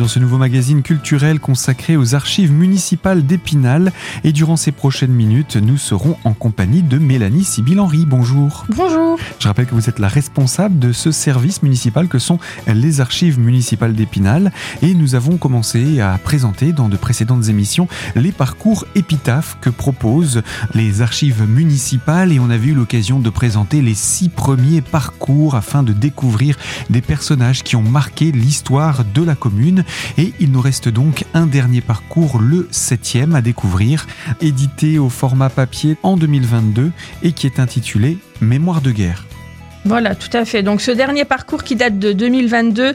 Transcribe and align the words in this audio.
dans 0.00 0.08
ce 0.08 0.18
nouveau 0.18 0.38
magazine 0.38 0.80
culturel 0.80 1.40
consacré 1.40 1.94
aux 1.94 2.14
archives 2.14 2.52
municipales 2.52 3.26
d'Épinal. 3.26 3.92
Et 4.24 4.32
durant 4.32 4.56
ces 4.56 4.72
prochaines 4.72 5.12
minutes, 5.12 5.56
nous 5.56 5.76
serons 5.76 6.16
en 6.24 6.32
compagnie 6.32 6.82
de 6.82 6.96
Mélanie 6.96 7.44
Sibyl-Henry. 7.44 8.06
Bonjour. 8.06 8.64
Bonjour. 8.70 9.18
Je 9.38 9.46
rappelle 9.46 9.66
que 9.66 9.74
vous 9.74 9.90
êtes 9.90 9.98
la 9.98 10.08
responsable 10.08 10.78
de 10.78 10.92
ce 10.92 11.12
service 11.12 11.62
municipal 11.62 12.08
que 12.08 12.18
sont 12.18 12.38
les 12.66 13.02
archives 13.02 13.38
municipales 13.38 13.92
d'Épinal. 13.92 14.52
Et 14.80 14.94
nous 14.94 15.14
avons 15.14 15.36
commencé 15.36 16.00
à 16.00 16.16
présenter 16.16 16.72
dans 16.72 16.88
de 16.88 16.96
précédentes 16.96 17.48
émissions 17.50 17.86
les 18.16 18.32
parcours 18.32 18.86
épitaphes 18.94 19.58
que 19.60 19.68
proposent 19.68 20.40
les 20.72 21.02
archives 21.02 21.46
municipales. 21.46 22.32
Et 22.32 22.40
on 22.40 22.48
avait 22.48 22.68
eu 22.68 22.74
l'occasion 22.74 23.18
de 23.18 23.28
présenter 23.28 23.82
les 23.82 23.94
six 23.94 24.30
premiers 24.30 24.80
parcours 24.80 25.56
afin 25.56 25.82
de 25.82 25.92
découvrir 25.92 26.56
des 26.88 27.02
personnages 27.02 27.62
qui 27.62 27.76
ont 27.76 27.82
marqué 27.82 28.32
l'histoire 28.32 29.04
de 29.04 29.22
la 29.22 29.34
commune. 29.34 29.84
Et 30.18 30.32
il 30.40 30.50
nous 30.50 30.60
reste 30.60 30.88
donc 30.88 31.24
un 31.34 31.46
dernier 31.46 31.80
parcours, 31.80 32.40
le 32.40 32.68
septième 32.70 33.34
à 33.34 33.42
découvrir, 33.42 34.06
édité 34.40 34.98
au 34.98 35.08
format 35.08 35.50
papier 35.50 35.96
en 36.02 36.16
2022 36.16 36.92
et 37.22 37.32
qui 37.32 37.46
est 37.46 37.60
intitulé 37.60 38.18
Mémoire 38.40 38.80
de 38.80 38.90
guerre. 38.90 39.26
Voilà, 39.84 40.14
tout 40.14 40.34
à 40.34 40.44
fait. 40.44 40.62
Donc 40.62 40.80
ce 40.80 40.90
dernier 40.90 41.24
parcours 41.24 41.64
qui 41.64 41.76
date 41.76 41.98
de 41.98 42.12
2022 42.12 42.94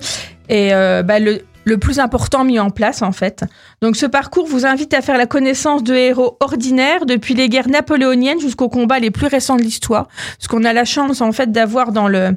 est 0.50 0.74
euh, 0.74 1.04
bah, 1.04 1.20
le, 1.20 1.42
plus 1.78 2.00
important 2.00 2.44
mis 2.44 2.60
en 2.60 2.70
place 2.70 3.02
en 3.02 3.12
fait. 3.12 3.44
Donc 3.82 3.96
ce 3.96 4.06
parcours 4.06 4.48
vous 4.48 4.66
invite 4.66 4.94
à 4.94 5.02
faire 5.02 5.18
la 5.18 5.26
connaissance 5.26 5.84
de 5.84 5.96
héros 5.96 6.38
ordinaires 6.40 7.06
depuis 7.06 7.34
les 7.34 7.50
guerres 7.50 7.70
napoléoniennes 7.70 8.40
jusqu'aux 8.40 8.70
combats 8.70 9.00
les 9.00 9.12
plus 9.12 9.28
récents 9.28 9.56
de 9.56 9.64
l'histoire. 9.64 10.08
Ce 10.38 10.48
qu'on 10.48 10.64
a 10.64 10.74
la 10.74 10.86
chance 10.86 11.22
en 11.22 11.32
fait 11.32 11.52
d'avoir 11.52 11.92
dans 11.92 12.08
le 12.08 12.36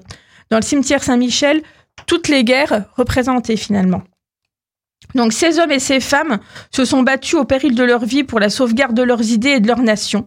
dans 0.50 0.56
le 0.56 0.62
cimetière 0.62 1.02
Saint-Michel 1.02 1.60
toutes 2.06 2.28
les 2.28 2.42
guerres 2.42 2.84
représentées 2.96 3.56
finalement. 3.56 4.02
Donc 5.14 5.32
ces 5.32 5.58
hommes 5.58 5.72
et 5.72 5.78
ces 5.78 6.00
femmes 6.00 6.38
se 6.70 6.84
sont 6.84 7.02
battus 7.02 7.34
au 7.34 7.44
péril 7.44 7.74
de 7.74 7.84
leur 7.84 8.04
vie 8.04 8.24
pour 8.24 8.40
la 8.40 8.50
sauvegarde 8.50 8.94
de 8.94 9.02
leurs 9.02 9.30
idées 9.30 9.50
et 9.50 9.60
de 9.60 9.68
leur 9.68 9.80
nation. 9.80 10.26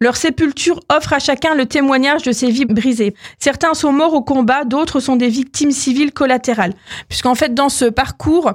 Leur 0.00 0.16
sépulture 0.16 0.80
offre 0.88 1.12
à 1.12 1.18
chacun 1.18 1.54
le 1.54 1.66
témoignage 1.66 2.22
de 2.22 2.30
ces 2.30 2.50
vies 2.50 2.66
brisées. 2.66 3.14
Certains 3.40 3.74
sont 3.74 3.92
morts 3.92 4.14
au 4.14 4.22
combat, 4.22 4.64
d'autres 4.64 5.00
sont 5.00 5.16
des 5.16 5.28
victimes 5.28 5.72
civiles 5.72 6.12
collatérales. 6.12 6.74
Puisqu'en 7.08 7.34
fait, 7.34 7.52
dans 7.52 7.68
ce 7.68 7.86
parcours, 7.86 8.52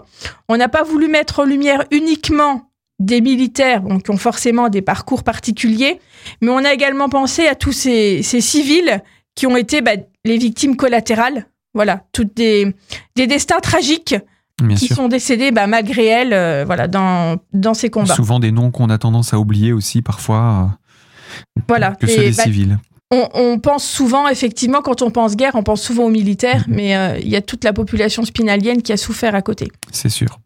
on 0.48 0.56
n'a 0.56 0.70
pas 0.70 0.84
voulu 0.84 1.10
mettre 1.10 1.42
en 1.42 1.44
lumière 1.44 1.84
uniquement 1.92 2.70
des 3.00 3.20
militaires 3.20 3.84
qui 4.04 4.12
ont 4.12 4.18
forcément 4.18 4.70
des 4.70 4.82
parcours 4.82 5.24
particuliers, 5.24 6.00
mais 6.42 6.50
on 6.50 6.64
a 6.64 6.74
également 6.74 7.10
pensé 7.10 7.46
à 7.46 7.56
tous 7.56 7.74
ces, 7.74 8.24
civils 8.24 9.02
qui 9.36 9.46
ont 9.46 9.58
été 9.58 9.82
bah, 9.82 9.92
les 10.26 10.38
victimes 10.38 10.78
collatérales 10.78 11.46
voilà, 11.78 12.02
toutes 12.12 12.34
des, 12.36 12.74
des 13.16 13.28
destins 13.28 13.60
tragiques 13.60 14.16
qui 14.78 14.88
sont 14.88 15.08
décédés 15.08 15.52
bah, 15.52 15.68
malgré 15.68 16.06
elles 16.06 16.34
euh, 16.34 16.64
voilà, 16.66 16.88
dans, 16.88 17.38
dans 17.54 17.74
ces 17.74 17.90
combats. 17.90 18.16
Souvent 18.16 18.40
des 18.40 18.52
noms 18.52 18.72
qu'on 18.72 18.90
a 18.90 18.98
tendance 18.98 19.34
à 19.34 19.40
oublier 19.40 19.74
aussi 19.74 20.02
parfois. 20.02 20.72
Euh, 21.58 21.62
voilà. 21.68 21.92
Que 21.92 22.08
ceux 22.08 22.24
des 22.24 22.32
bah, 22.32 22.44
civils. 22.44 22.80
On, 23.10 23.58
pense 23.60 23.86
souvent, 23.86 24.28
effectivement, 24.28 24.82
quand 24.82 25.02
on 25.02 25.12
pense 25.12 25.38
guerre, 25.38 25.56
on 25.56 25.64
pense 25.64 25.82
souvent 25.82 26.04
aux 26.04 26.10
militaires, 26.10 26.66
mhm. 26.68 26.76
mais 26.76 26.98
euh, 26.98 27.18
il 27.20 27.30
y 27.30 27.38
a 27.38 27.42
toute 27.42 27.64
la 27.64 27.72
population 27.72 28.26
spinalienne 28.26 28.82
qui 28.82 28.92
a 28.92 28.98
souffert 28.98 29.34
à 29.34 29.42
côté. 29.42 29.72
C'est 29.92 30.10
sûr. 30.10 30.40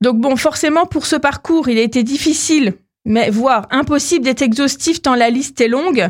Donc 0.00 0.18
bon, 0.18 0.36
forcément, 0.36 0.86
pour 0.86 1.04
ce 1.04 1.16
parcours, 1.16 1.68
il 1.68 1.76
a 1.76 1.82
été 1.82 2.02
difficile 2.02 2.74
mais 3.08 3.30
voire 3.30 3.66
impossible 3.70 4.24
d'être 4.24 4.42
exhaustif 4.42 5.00
tant 5.02 5.14
la 5.14 5.30
liste 5.30 5.60
est 5.60 5.68
longue. 5.68 6.08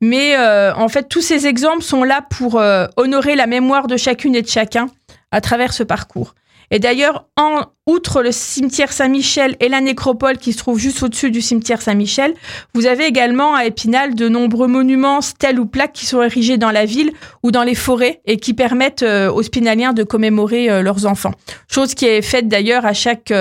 Mais 0.00 0.36
euh, 0.36 0.74
en 0.74 0.88
fait, 0.88 1.08
tous 1.08 1.20
ces 1.20 1.46
exemples 1.46 1.82
sont 1.82 2.02
là 2.02 2.26
pour 2.28 2.58
euh, 2.58 2.86
honorer 2.96 3.36
la 3.36 3.46
mémoire 3.46 3.86
de 3.86 3.96
chacune 3.96 4.34
et 4.34 4.42
de 4.42 4.48
chacun 4.48 4.88
à 5.30 5.40
travers 5.40 5.72
ce 5.72 5.84
parcours. 5.84 6.34
Et 6.70 6.78
d'ailleurs, 6.78 7.26
en 7.36 7.64
outre 7.86 8.22
le 8.22 8.30
cimetière 8.30 8.92
Saint-Michel 8.92 9.56
et 9.60 9.68
la 9.68 9.80
nécropole 9.80 10.38
qui 10.38 10.52
se 10.52 10.58
trouve 10.58 10.78
juste 10.78 11.02
au-dessus 11.02 11.30
du 11.30 11.40
cimetière 11.40 11.82
Saint-Michel, 11.82 12.34
vous 12.74 12.86
avez 12.86 13.06
également 13.06 13.54
à 13.54 13.64
Épinal 13.64 14.14
de 14.14 14.28
nombreux 14.28 14.68
monuments, 14.68 15.20
stèles 15.20 15.58
ou 15.58 15.66
plaques 15.66 15.92
qui 15.92 16.06
sont 16.06 16.22
érigés 16.22 16.58
dans 16.58 16.70
la 16.70 16.84
ville 16.84 17.10
ou 17.42 17.50
dans 17.50 17.64
les 17.64 17.74
forêts 17.74 18.20
et 18.24 18.36
qui 18.36 18.54
permettent 18.54 19.02
euh, 19.02 19.30
aux 19.30 19.42
spinaliens 19.42 19.92
de 19.92 20.04
commémorer 20.04 20.82
leurs 20.82 21.06
enfants. 21.06 21.32
Chose 21.68 21.94
qui 21.94 22.06
est 22.06 22.22
faite 22.22 22.48
d'ailleurs 22.48 22.86
à 22.86 22.92
chaque 22.92 23.32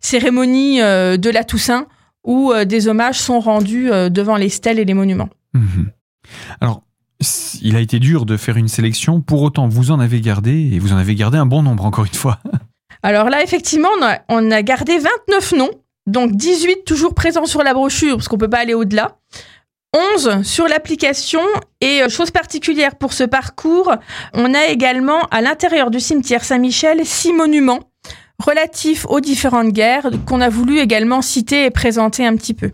cérémonie 0.00 0.78
de 0.78 1.30
la 1.30 1.44
Toussaint 1.44 1.86
où 2.24 2.52
euh, 2.52 2.64
des 2.64 2.88
hommages 2.88 3.18
sont 3.18 3.40
rendus 3.40 3.90
euh, 3.90 4.08
devant 4.08 4.36
les 4.36 4.48
stèles 4.48 4.78
et 4.78 4.84
les 4.84 4.94
monuments. 4.94 5.28
Mhm. 5.54 5.90
Alors, 6.60 6.82
il 7.62 7.76
a 7.76 7.80
été 7.80 7.98
dur 7.98 8.26
de 8.26 8.36
faire 8.36 8.56
une 8.56 8.68
sélection, 8.68 9.20
pour 9.20 9.42
autant 9.42 9.68
vous 9.68 9.90
en 9.90 10.00
avez 10.00 10.20
gardé, 10.20 10.70
et 10.72 10.78
vous 10.78 10.92
en 10.92 10.96
avez 10.96 11.14
gardé 11.14 11.38
un 11.38 11.46
bon 11.46 11.62
nombre 11.62 11.84
encore 11.84 12.04
une 12.04 12.14
fois. 12.14 12.38
Alors 13.02 13.30
là, 13.30 13.42
effectivement, 13.42 13.88
on 14.28 14.50
a, 14.50 14.62
gardé 14.62 14.98
29 14.98 15.52
noms, 15.52 15.70
donc 16.06 16.32
18 16.32 16.84
toujours 16.84 17.14
présents 17.14 17.46
sur 17.46 17.62
la 17.62 17.74
brochure, 17.74 18.16
parce 18.16 18.28
qu'on 18.28 18.36
ne 18.36 18.40
peut 18.40 18.50
pas 18.50 18.58
aller 18.58 18.74
au-delà. 18.74 19.18
11 20.14 20.42
sur 20.42 20.68
l'application 20.68 21.42
et 21.82 22.02
euh, 22.02 22.08
chose 22.08 22.30
particulière 22.30 22.96
pour 22.96 23.12
ce 23.12 23.24
parcours, 23.24 23.92
on 24.32 24.54
a 24.54 24.66
également 24.66 25.20
à 25.30 25.42
l'intérieur 25.42 25.90
du 25.90 26.00
cimetière 26.00 26.44
Saint-Michel 26.44 27.04
six 27.04 27.34
monuments 27.34 27.80
relatifs 28.38 29.04
aux 29.10 29.20
différentes 29.20 29.72
guerres 29.72 30.10
qu'on 30.26 30.40
a 30.40 30.48
voulu 30.48 30.78
également 30.78 31.20
citer 31.20 31.66
et 31.66 31.70
présenter 31.70 32.26
un 32.26 32.36
petit 32.36 32.54
peu. 32.54 32.70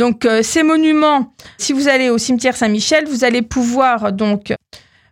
Donc 0.00 0.24
euh, 0.24 0.42
ces 0.42 0.62
monuments, 0.62 1.34
si 1.58 1.74
vous 1.74 1.86
allez 1.86 2.08
au 2.08 2.16
cimetière 2.16 2.56
Saint-Michel, 2.56 3.04
vous 3.06 3.22
allez 3.22 3.42
pouvoir 3.42 4.14
donc 4.14 4.54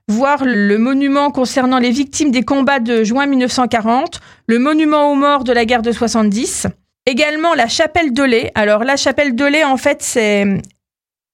voir 0.08 0.46
le 0.46 0.78
monument 0.78 1.30
concernant 1.30 1.78
les 1.78 1.90
victimes 1.90 2.30
des 2.30 2.42
combats 2.42 2.80
de 2.80 3.04
juin 3.04 3.26
1940, 3.26 4.18
le 4.46 4.58
monument 4.58 5.12
aux 5.12 5.14
morts 5.14 5.44
de 5.44 5.52
la 5.52 5.66
guerre 5.66 5.82
de 5.82 5.92
70, 5.92 6.68
également 7.04 7.52
la 7.52 7.68
chapelle 7.68 8.14
de 8.14 8.22
lait. 8.22 8.50
Alors 8.54 8.82
la 8.82 8.96
chapelle 8.96 9.36
de 9.36 9.44
lait, 9.44 9.62
en 9.62 9.76
fait, 9.76 9.98
c'est 10.00 10.46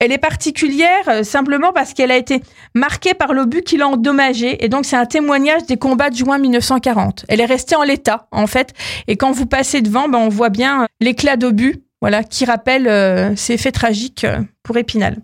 elle 0.01 0.11
est 0.11 0.19
particulière 0.19 1.09
euh, 1.09 1.23
simplement 1.23 1.73
parce 1.73 1.95
qu'elle 1.95 2.11
a 2.11 2.17
été 2.17 2.43
marquée 2.75 3.15
par 3.15 3.35
l'obus 3.35 3.63
qui 3.63 3.77
l'a 3.77 3.87
endommagée 3.87 4.65
et 4.65 4.69
donc 4.69 4.85
c'est 4.85 4.97
un 4.97 5.07
témoignage 5.07 5.63
des 5.67 5.77
combats 5.77 6.11
de 6.11 6.17
juin 6.17 6.39
1940. 6.39 7.25
Elle 7.29 7.41
est 7.41 7.45
restée 7.45 7.77
en 7.77 7.85
l'état 7.85 8.27
en 8.33 8.49
fait 8.49 8.75
et 9.07 9.17
quand 9.17 9.31
vous 9.31 9.47
passez 9.47 9.81
devant, 9.81 10.09
ben, 10.09 10.19
on 10.19 10.29
voit 10.29 10.51
bien 10.51 10.83
euh, 10.83 10.87
l'éclat 11.01 11.37
d'obus 11.37 11.85
voilà, 12.01 12.25
qui 12.25 12.45
rappelle 12.45 12.87
euh, 12.87 13.35
ces 13.37 13.57
faits 13.57 13.75
tragiques 13.75 14.27
pour 14.63 14.77
Épinal. 14.77 15.19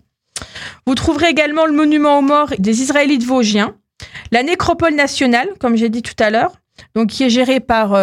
Vous 0.87 0.95
trouverez 0.95 1.27
également 1.27 1.65
le 1.65 1.73
monument 1.73 2.19
aux 2.19 2.23
morts 2.23 2.53
des 2.57 2.81
Israélites 2.81 3.23
vosgiens, 3.23 3.75
la 4.31 4.43
nécropole 4.43 4.95
nationale, 4.95 5.49
comme 5.59 5.75
j'ai 5.75 5.89
dit 5.89 6.01
tout 6.01 6.15
à 6.19 6.29
l'heure, 6.31 6.53
qui 7.07 7.23
est 7.23 7.29
gérée 7.29 7.59
par, 7.59 7.95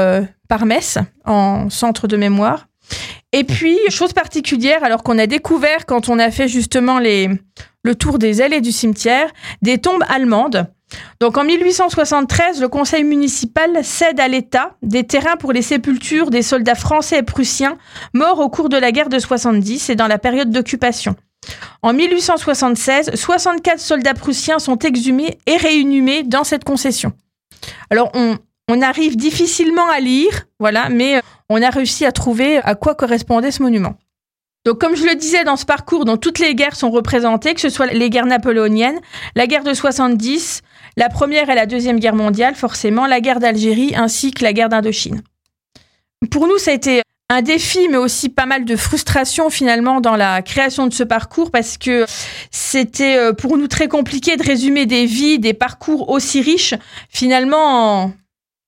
par 0.48 0.64
Metz 0.64 0.98
en 1.24 1.68
centre 1.68 2.06
de 2.06 2.16
mémoire, 2.16 2.68
et 3.32 3.44
puis, 3.44 3.78
chose 3.90 4.12
particulière, 4.12 4.82
alors 4.82 5.02
qu'on 5.02 5.18
a 5.18 5.26
découvert 5.26 5.84
quand 5.86 6.08
on 6.08 6.18
a 6.18 6.30
fait 6.30 6.48
justement 6.48 6.98
le 6.98 7.94
tour 7.94 8.18
des 8.18 8.40
allées 8.40 8.60
du 8.60 8.72
cimetière, 8.72 9.30
des 9.60 9.78
tombes 9.78 10.04
allemandes. 10.08 10.66
Donc 11.20 11.36
en 11.36 11.44
1873, 11.44 12.60
le 12.60 12.68
conseil 12.68 13.04
municipal 13.04 13.84
cède 13.84 14.20
à 14.20 14.28
l'État 14.28 14.76
des 14.82 15.04
terrains 15.04 15.36
pour 15.36 15.52
les 15.52 15.62
sépultures 15.62 16.30
des 16.30 16.42
soldats 16.42 16.74
français 16.74 17.18
et 17.18 17.22
prussiens 17.22 17.76
morts 18.14 18.40
au 18.40 18.48
cours 18.48 18.68
de 18.68 18.76
la 18.76 18.92
guerre 18.92 19.08
de 19.08 19.18
70 19.18 19.90
et 19.90 19.96
dans 19.96 20.06
la 20.06 20.18
période 20.18 20.50
d'occupation. 20.50 21.16
En 21.82 21.92
1876, 21.92 23.10
64 23.14 23.80
soldats 23.80 24.14
prussiens 24.14 24.58
sont 24.58 24.78
exhumés 24.78 25.38
et 25.46 25.56
réinhumés 25.56 26.22
dans 26.22 26.44
cette 26.44 26.64
concession. 26.64 27.12
Alors 27.90 28.12
on, 28.14 28.36
arrive 28.82 29.16
difficilement 29.16 29.88
à 29.88 29.98
lire, 29.98 30.46
voilà, 30.60 30.88
mais 30.90 31.16
euh, 31.16 31.20
on 31.48 31.62
a 31.62 31.70
réussi 31.70 32.04
à 32.04 32.12
trouver 32.12 32.58
à 32.58 32.74
quoi 32.74 32.94
correspondait 32.94 33.50
ce 33.50 33.62
monument. 33.62 33.94
Donc, 34.66 34.78
comme 34.78 34.94
je 34.94 35.06
le 35.06 35.14
disais 35.14 35.44
dans 35.44 35.56
ce 35.56 35.64
parcours, 35.64 36.04
dont 36.04 36.18
toutes 36.18 36.38
les 36.38 36.54
guerres 36.54 36.76
sont 36.76 36.90
représentées, 36.90 37.54
que 37.54 37.60
ce 37.60 37.70
soit 37.70 37.86
les 37.86 38.10
guerres 38.10 38.26
napoléoniennes, 38.26 39.00
la 39.34 39.46
guerre 39.46 39.64
de 39.64 39.72
70, 39.72 40.60
la 40.98 41.08
première 41.08 41.48
et 41.48 41.54
la 41.54 41.66
deuxième 41.66 42.00
guerre 42.00 42.16
mondiale, 42.16 42.56
forcément, 42.56 43.06
la 43.06 43.20
guerre 43.20 43.38
d'Algérie, 43.38 43.94
ainsi 43.94 44.32
que 44.32 44.42
la 44.42 44.52
guerre 44.52 44.68
d'Indochine. 44.68 45.22
Pour 46.28 46.48
nous, 46.48 46.58
ça 46.58 46.72
a 46.72 46.74
été 46.74 47.02
un 47.28 47.40
défi, 47.40 47.86
mais 47.88 47.98
aussi 47.98 48.28
pas 48.28 48.46
mal 48.46 48.64
de 48.64 48.74
frustration 48.74 49.48
finalement 49.48 50.00
dans 50.00 50.16
la 50.16 50.42
création 50.42 50.88
de 50.88 50.92
ce 50.92 51.04
parcours 51.04 51.52
parce 51.52 51.78
que 51.78 52.04
c'était 52.50 53.16
euh, 53.16 53.32
pour 53.32 53.56
nous 53.58 53.68
très 53.68 53.86
compliqué 53.86 54.36
de 54.36 54.42
résumer 54.42 54.86
des 54.86 55.06
vies, 55.06 55.38
des 55.38 55.54
parcours 55.54 56.08
aussi 56.08 56.40
riches 56.40 56.74
finalement 57.10 58.12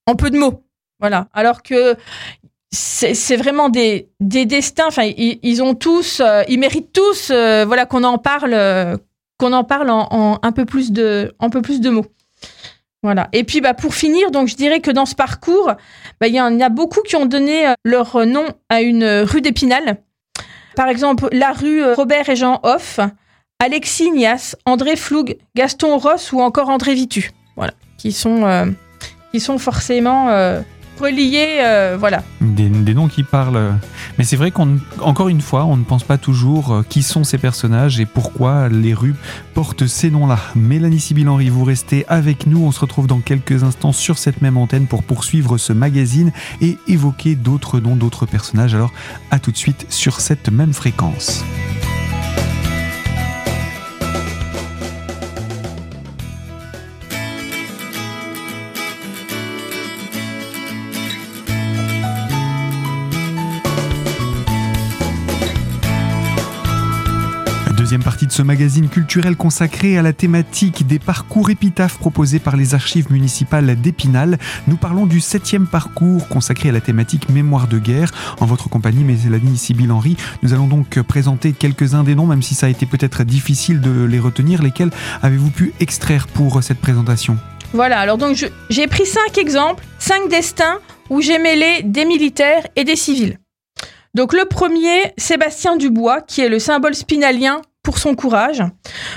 en, 0.07 0.15
peu 0.15 0.31
de 0.31 0.39
mots. 0.39 0.63
Voilà. 1.01 1.27
Alors 1.33 1.65
que 1.65 1.97
c'est 2.71 3.37
vraiment 3.37 3.71
des, 3.71 4.09
des 4.21 4.47
destins. 4.47 4.87
Enfin, 4.87 5.11
ils, 5.17 5.63
ont 5.65 5.75
tous, 5.75 6.21
euh, 6.21 6.45
ils 6.49 6.61
méritent 6.61 6.93
tous, 6.93 7.31
euh, 7.33 7.65
voilà, 7.65 7.87
qu'on 7.87 8.05
en 8.05 8.19
parle, 8.19 8.57
qu'on 9.37 9.53
en 9.53 9.65
parle 9.65 9.91
en, 9.91 10.39
un 10.41 10.53
peu 10.53 10.65
plus 10.65 10.93
de 10.93 11.33
mots. 11.91 12.07
Voilà. 13.03 13.29
Et 13.33 13.45
puis, 13.45 13.61
bah, 13.61 13.75
pour 13.75 13.95
finir, 13.95 14.31
donc, 14.31 14.49
je 14.49 14.57
dirais 14.57 14.81
que 14.81 14.91
dans 14.91 15.07
ce 15.07 15.15
parcours, 15.15 15.73
bah, 16.21 16.27
il 16.27 16.35
y 16.35 16.41
en 16.41 16.61
a 16.61 16.69
beaucoup 16.69 17.01
qui 17.01 17.17
ont 17.17 17.27
donné 17.27 17.73
leur 17.85 18.27
nom 18.27 18.47
à 18.69 18.83
une 18.83 19.05
rue 19.05 19.41
d'Épinal. 19.41 19.97
Par 20.77 20.89
exemple, 20.89 21.29
la 21.33 21.53
rue 21.53 21.83
Robert 21.95 22.29
et 22.29 22.37
Jean 22.37 22.61
Hoff, 22.63 23.01
Alexis 23.59 24.11
Nias, 24.11 24.57
André 24.67 24.97
Floug, 24.97 25.37
Gaston 25.55 25.99
Ross 25.99 26.33
ou 26.33 26.41
encore 26.41 26.69
André 26.69 26.95
Vitu. 26.95 27.31
Voilà. 27.57 27.73
Qui 27.99 28.13
sont, 28.13 28.75
qui 29.33 29.41
sont 29.41 29.59
forcément 29.59 30.29
reliés, 31.01 31.59
euh, 31.61 31.97
voilà. 31.99 32.23
Des, 32.41 32.69
des 32.69 32.95
noms 32.95 33.09
qui 33.09 33.23
parlent. 33.23 33.75
Mais 34.19 34.25
c'est 34.25 34.37
vrai 34.37 34.51
qu'encore 34.51 35.29
une 35.29 35.41
fois, 35.41 35.65
on 35.65 35.77
ne 35.77 35.85
pense 35.85 36.05
pas 36.05 36.19
toujours 36.19 36.73
euh, 36.73 36.83
qui 36.89 37.03
sont 37.03 37.25
ces 37.25 37.39
personnages 37.39 37.99
et 38.01 38.07
pourquoi 38.07 38.69
les 38.69 38.95
rues 38.95 39.15
portent 39.55 39.87
ces 39.87 40.11
noms-là. 40.11 40.39
Mélanie 40.55 41.01
Sibyl-Henry, 41.01 41.49
vous 41.49 41.65
restez 41.65 42.05
avec 42.09 42.47
nous. 42.47 42.65
On 42.65 42.73
se 42.73 42.81
retrouve 42.81 43.07
dans 43.07 43.21
quelques 43.21 43.65
instants 43.65 43.93
sur 43.93 44.19
cette 44.19 44.43
même 44.43 44.57
antenne 44.57 44.87
pour 44.87 45.03
poursuivre 45.03 45.59
ce 45.59 45.73
magazine 45.73 46.33
et 46.61 46.79
évoquer 46.87 47.35
d'autres 47.35 47.81
noms, 47.81 47.97
d'autres 47.97 48.27
personnages. 48.27 48.75
Alors, 48.75 48.93
à 49.31 49.39
tout 49.39 49.51
de 49.51 49.57
suite 49.57 49.87
sur 49.89 50.21
cette 50.21 50.51
même 50.51 50.73
fréquence. 50.73 51.45
Deuxième 67.91 68.05
partie 68.05 68.29
de 68.29 68.33
ce 68.33 68.43
magazine 68.43 68.89
culturel 68.89 69.35
consacré 69.35 69.99
à 69.99 70.03
la 70.03 70.13
thématique 70.13 70.87
des 70.87 71.01
parcours 71.01 71.51
épitaphes 71.51 71.99
proposés 71.99 72.39
par 72.39 72.57
les 72.57 72.77
archives 72.77 73.11
municipales 73.11 73.75
d'Épinal. 73.81 74.39
Nous 74.69 74.77
parlons 74.77 75.07
du 75.07 75.19
septième 75.19 75.67
parcours 75.67 76.29
consacré 76.29 76.69
à 76.69 76.73
la 76.73 76.81
thématique 76.81 77.29
mémoire 77.31 77.67
de 77.67 77.81
guerre. 77.81 78.13
En 78.39 78.47
votre 78.47 78.69
compagnie, 78.69 79.03
Mélanie 79.03 79.59
Sibyl 79.59 79.91
Henry, 79.91 80.17
nous 80.45 80.53
allons 80.55 80.69
donc 80.69 81.01
présenter 81.03 81.53
quelques-uns 81.53 82.05
des 82.05 82.15
noms, 82.15 82.27
même 82.27 82.43
si 82.43 82.55
ça 82.55 82.67
a 82.67 82.69
été 82.69 82.87
peut-être 82.87 83.25
difficile 83.25 83.81
de 83.81 84.05
les 84.05 84.21
retenir. 84.21 84.63
Lesquels 84.63 84.93
avez-vous 85.21 85.51
pu 85.51 85.73
extraire 85.81 86.29
pour 86.29 86.63
cette 86.63 86.79
présentation? 86.79 87.39
Voilà, 87.73 87.99
alors 87.99 88.19
donc 88.19 88.37
j'ai 88.69 88.87
pris 88.87 89.05
cinq 89.05 89.37
exemples, 89.37 89.85
cinq 89.99 90.29
destins 90.29 90.79
où 91.09 91.21
j'ai 91.21 91.41
mêlé 91.41 91.83
des 91.83 92.05
militaires 92.05 92.69
et 92.77 92.85
des 92.85 92.95
civils. 92.95 93.39
Donc 94.15 94.33
le 94.33 94.45
premier, 94.45 95.13
Sébastien 95.17 95.77
Dubois, 95.77 96.21
qui 96.21 96.41
est 96.41 96.49
le 96.49 96.61
symbole 96.61 96.95
spinalien 96.95 97.63
pour 97.83 97.99
son 97.99 98.15
courage. 98.15 98.63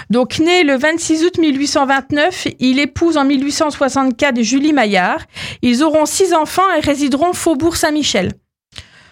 Donc 0.10 0.40
né 0.40 0.64
le 0.64 0.78
26 0.78 1.26
août 1.26 1.38
1829, 1.38 2.48
il 2.60 2.80
épouse 2.80 3.18
en 3.18 3.26
1864 3.26 4.42
Julie 4.42 4.74
Maillard. 4.74 5.20
Ils 5.62 5.84
auront 5.84 6.06
six 6.06 6.34
enfants 6.34 6.70
et 6.78 6.80
résideront 6.80 7.34
Faubourg 7.34 7.76
Saint-Michel. 7.76 8.34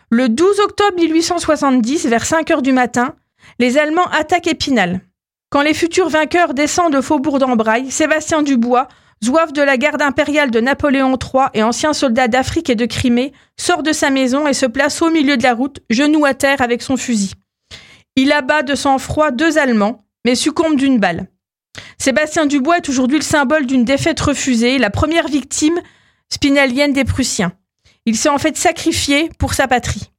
Le 0.09 0.30
12 0.30 0.59
octobre 0.59 0.95
1870, 0.98 2.07
vers 2.07 2.25
5 2.25 2.51
heures 2.51 2.62
du 2.62 2.74
matin, 2.74 3.15
les 3.59 3.77
Allemands 3.77 4.09
attaquent 4.12 4.48
Épinal. 4.48 5.01
Quand 5.50 5.62
les 5.62 5.74
futurs 5.74 6.09
vainqueurs 6.09 6.53
descendent 6.53 6.94
de 6.94 7.01
Faubourg 7.01 7.39
d'Ambrail, 7.39 7.92
Sébastien 7.92 8.42
Dubois, 8.42 8.88
zouave 9.24 9.51
de 9.51 9.62
la 9.62 9.77
garde 9.77 10.01
impériale 10.01 10.50
de 10.50 10.59
Napoléon 10.59 11.18
III 11.18 11.45
et 11.53 11.63
ancien 11.63 11.94
soldat 11.94 12.27
d'Afrique 12.27 12.69
et 12.69 12.75
de 12.75 12.86
Crimée, 12.86 13.33
sort 13.57 13.83
de 13.83 13.92
sa 13.92 14.09
maison 14.09 14.48
et 14.48 14.53
se 14.53 14.65
place 14.65 15.01
au 15.01 15.09
milieu 15.09 15.38
de 15.38 15.44
la 15.44 15.53
route, 15.53 15.80
genou 15.89 16.25
à 16.25 16.33
terre 16.33 16.62
avec 16.62 16.81
son 16.81 16.98
fusil. 16.98 17.33
Il 18.16 18.31
abat 18.31 18.63
de 18.63 18.75
sang-froid 18.75 19.31
deux 19.31 19.58
Allemands, 19.58 20.04
mais 20.25 20.36
succombe 20.36 20.75
d'une 20.75 21.00
balle. 21.00 21.28
Sébastien 21.98 22.46
Dubois 22.46 22.78
est 22.78 22.90
aujourd'hui 22.90 23.18
le 23.18 23.24
symbole 23.24 23.66
d'une 23.66 23.86
défaite 23.86 24.19
refusée, 24.19 24.78
la 24.78 24.90
première 24.90 25.28
victime 25.28 25.80
spinalienne 26.30 26.94
des 26.94 27.06
Prussiens. 27.06 27.54
Il 28.06 28.18
s'est 28.18 28.30
en 28.30 28.38
fait 28.38 28.58
sacrifié 28.58 29.30
pour 29.38 29.54
sa 29.54 29.68
patrie. 29.68 30.12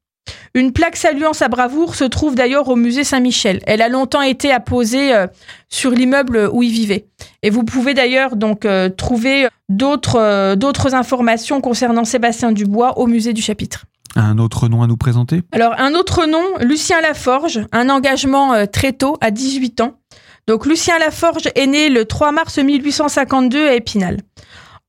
Une 0.54 0.72
plaque 0.72 0.96
saluant 0.96 1.32
sa 1.32 1.48
bravoure 1.48 1.94
se 1.94 2.04
trouve 2.04 2.34
d'ailleurs 2.34 2.68
au 2.68 2.76
musée 2.76 3.04
Saint-Michel. 3.04 3.60
Elle 3.66 3.82
a 3.82 3.88
longtemps 3.88 4.22
été 4.22 4.52
apposée 4.52 5.14
euh, 5.14 5.26
sur 5.68 5.90
l'immeuble 5.90 6.48
où 6.52 6.62
il 6.62 6.70
vivait. 6.70 7.06
Et 7.42 7.50
vous 7.50 7.64
pouvez 7.64 7.94
d'ailleurs 7.94 8.36
donc 8.36 8.64
euh, 8.64 8.88
trouver 8.88 9.46
euh, 9.46 10.56
d'autres 10.56 10.94
informations 10.94 11.60
concernant 11.60 12.04
Sébastien 12.04 12.52
Dubois 12.52 12.98
au 12.98 13.06
musée 13.06 13.32
du 13.32 13.42
chapitre. 13.42 13.86
Un 14.16 14.38
autre 14.38 14.68
nom 14.68 14.82
à 14.82 14.86
nous 14.86 14.96
présenter? 14.96 15.42
Alors, 15.52 15.74
un 15.78 15.94
autre 15.94 16.26
nom, 16.26 16.44
Lucien 16.60 17.00
Laforge, 17.00 17.60
un 17.72 17.88
engagement 17.88 18.52
euh, 18.52 18.66
très 18.66 18.92
tôt, 18.92 19.16
à 19.20 19.30
18 19.30 19.80
ans. 19.80 19.98
Donc, 20.46 20.66
Lucien 20.66 20.98
Laforge 20.98 21.48
est 21.54 21.66
né 21.66 21.88
le 21.88 22.04
3 22.04 22.32
mars 22.32 22.58
1852 22.58 23.68
à 23.68 23.74
Épinal. 23.74 24.18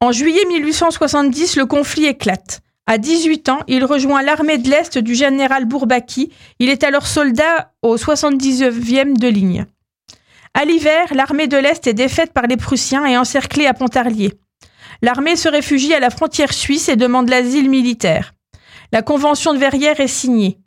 En 0.02 0.12
juillet 0.12 0.44
1870, 0.50 1.56
le 1.56 1.66
conflit 1.66 2.06
éclate. 2.06 2.62
À 2.86 2.98
18 2.98 3.50
ans, 3.50 3.60
il 3.70 3.86
rejoint 3.86 4.22
l'armée 4.22 4.58
de 4.58 4.70
l'Est 4.70 4.98
du 4.98 5.16
général 5.16 5.66
Bourbaki. 5.66 6.34
Il 6.60 6.70
est 6.70 6.84
alors 6.84 7.08
soldat 7.08 7.72
au 7.82 7.96
79e 7.96 9.18
de 9.18 9.28
ligne. 9.30 9.66
À 10.54 10.66
l'hiver, 10.66 11.14
l'armée 11.16 11.48
de 11.48 11.56
l'Est 11.56 11.88
est 11.88 11.94
défaite 11.94 12.34
par 12.34 12.48
les 12.48 12.58
Prussiens 12.58 13.06
et 13.06 13.18
encerclée 13.18 13.66
à 13.66 13.74
Pontarlier. 13.74 14.34
L'armée 15.02 15.38
se 15.38 15.48
réfugie 15.48 15.94
à 15.94 16.02
la 16.02 16.10
frontière 16.10 16.54
suisse 16.54 16.90
et 16.90 16.98
demande 16.98 17.30
l'asile 17.30 17.70
militaire. 17.70 18.34
La 18.94 19.02
convention 19.02 19.56
de 19.56 19.58
Verrières 19.58 20.00
est 20.00 20.08
signée. 20.08 20.60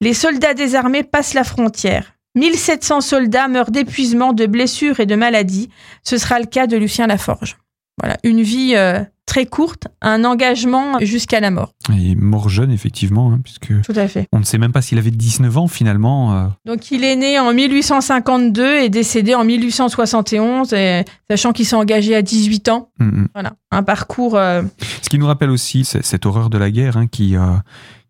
Les 0.00 0.12
soldats 0.12 0.52
désarmés 0.52 1.04
passent 1.04 1.32
la 1.32 1.44
frontière. 1.44 2.12
1700 2.34 3.00
soldats 3.00 3.46
meurent 3.46 3.70
d'épuisement, 3.70 4.32
de 4.32 4.46
blessures 4.46 4.98
et 4.98 5.06
de 5.06 5.14
maladies. 5.14 5.70
Ce 6.02 6.18
sera 6.18 6.40
le 6.40 6.46
cas 6.46 6.66
de 6.66 6.76
Lucien 6.76 7.06
Laforge. 7.06 7.56
Voilà, 8.02 8.16
une 8.24 8.42
vie 8.42 8.74
euh, 8.74 9.04
très 9.28 9.44
courte, 9.46 9.86
un 10.00 10.24
engagement 10.24 10.98
jusqu'à 11.00 11.38
la 11.38 11.50
mort. 11.50 11.74
Il 11.92 12.12
est 12.12 12.14
mort 12.14 12.48
jeune, 12.48 12.70
effectivement, 12.72 13.30
hein, 13.30 13.40
puisque 13.44 13.78
Tout 13.82 13.92
à 13.94 14.08
fait. 14.08 14.26
on 14.32 14.38
ne 14.38 14.44
sait 14.44 14.56
même 14.58 14.72
pas 14.72 14.80
s'il 14.82 14.96
avait 14.98 15.10
19 15.10 15.58
ans 15.58 15.68
finalement. 15.68 16.34
euh. 16.34 16.46
Donc 16.64 16.90
il 16.90 17.04
est 17.04 17.14
né 17.14 17.38
en 17.38 17.52
1852 17.52 18.78
et 18.78 18.88
décédé 18.88 19.34
en 19.34 19.44
1871, 19.44 20.72
et, 20.72 21.04
sachant 21.30 21.52
qu'il 21.52 21.66
s'est 21.66 21.76
engagé 21.76 22.14
à 22.16 22.22
18 22.22 22.68
ans. 22.70 22.88
Mm, 22.98 23.04
mm. 23.04 23.28
Voilà, 23.34 23.52
un 23.70 23.82
parcours. 23.82 24.36
euh, 24.36 24.62
Ce 25.02 25.08
qui 25.10 25.18
nous 25.18 25.26
rappelle 25.26 25.50
aussi 25.50 25.84
cette 25.84 26.24
horreur 26.26 26.48
de 26.50 26.56
la 26.58 26.70
guerre 26.70 26.96
hein, 26.96 27.06
qui, 27.06 27.36
euh, 27.36 27.42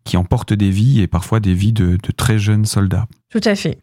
qui 0.05 0.15
emporte 0.17 0.53
des 0.53 0.69
vies 0.71 1.01
et 1.01 1.07
parfois 1.07 1.39
des 1.41 1.53
vies 1.53 1.73
de, 1.73 1.97
de 2.01 2.11
très 2.15 2.39
jeunes 2.39 2.65
soldats. 2.65 3.05
tout 3.29 3.41
à 3.43 3.55
fait. 3.55 3.77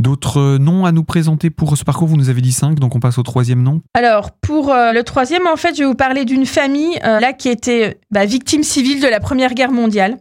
D'autres 0.00 0.56
noms 0.56 0.86
à 0.86 0.92
nous 0.92 1.04
présenter 1.04 1.50
pour 1.50 1.76
ce 1.76 1.84
parcours? 1.84 2.08
Vous 2.08 2.16
nous 2.16 2.30
avez 2.30 2.40
dit 2.40 2.52
5, 2.52 2.78
donc 2.78 2.96
on 2.96 3.00
passe 3.00 3.18
au 3.18 3.22
troisième 3.22 3.62
nom. 3.62 3.82
Alors, 3.92 4.30
pour 4.30 4.72
euh, 4.72 4.92
le 4.92 5.04
troisième, 5.04 5.46
en 5.46 5.56
fait, 5.56 5.74
je 5.74 5.80
vais 5.80 5.84
vous 5.84 5.94
parler 5.94 6.24
d'une 6.24 6.46
famille 6.46 6.98
euh, 7.04 7.20
là 7.20 7.34
qui 7.34 7.50
était 7.50 8.00
bah, 8.10 8.24
victime 8.24 8.62
civile 8.62 9.02
de 9.02 9.08
la 9.08 9.20
Première 9.20 9.52
Guerre 9.52 9.72
mondiale. 9.72 10.16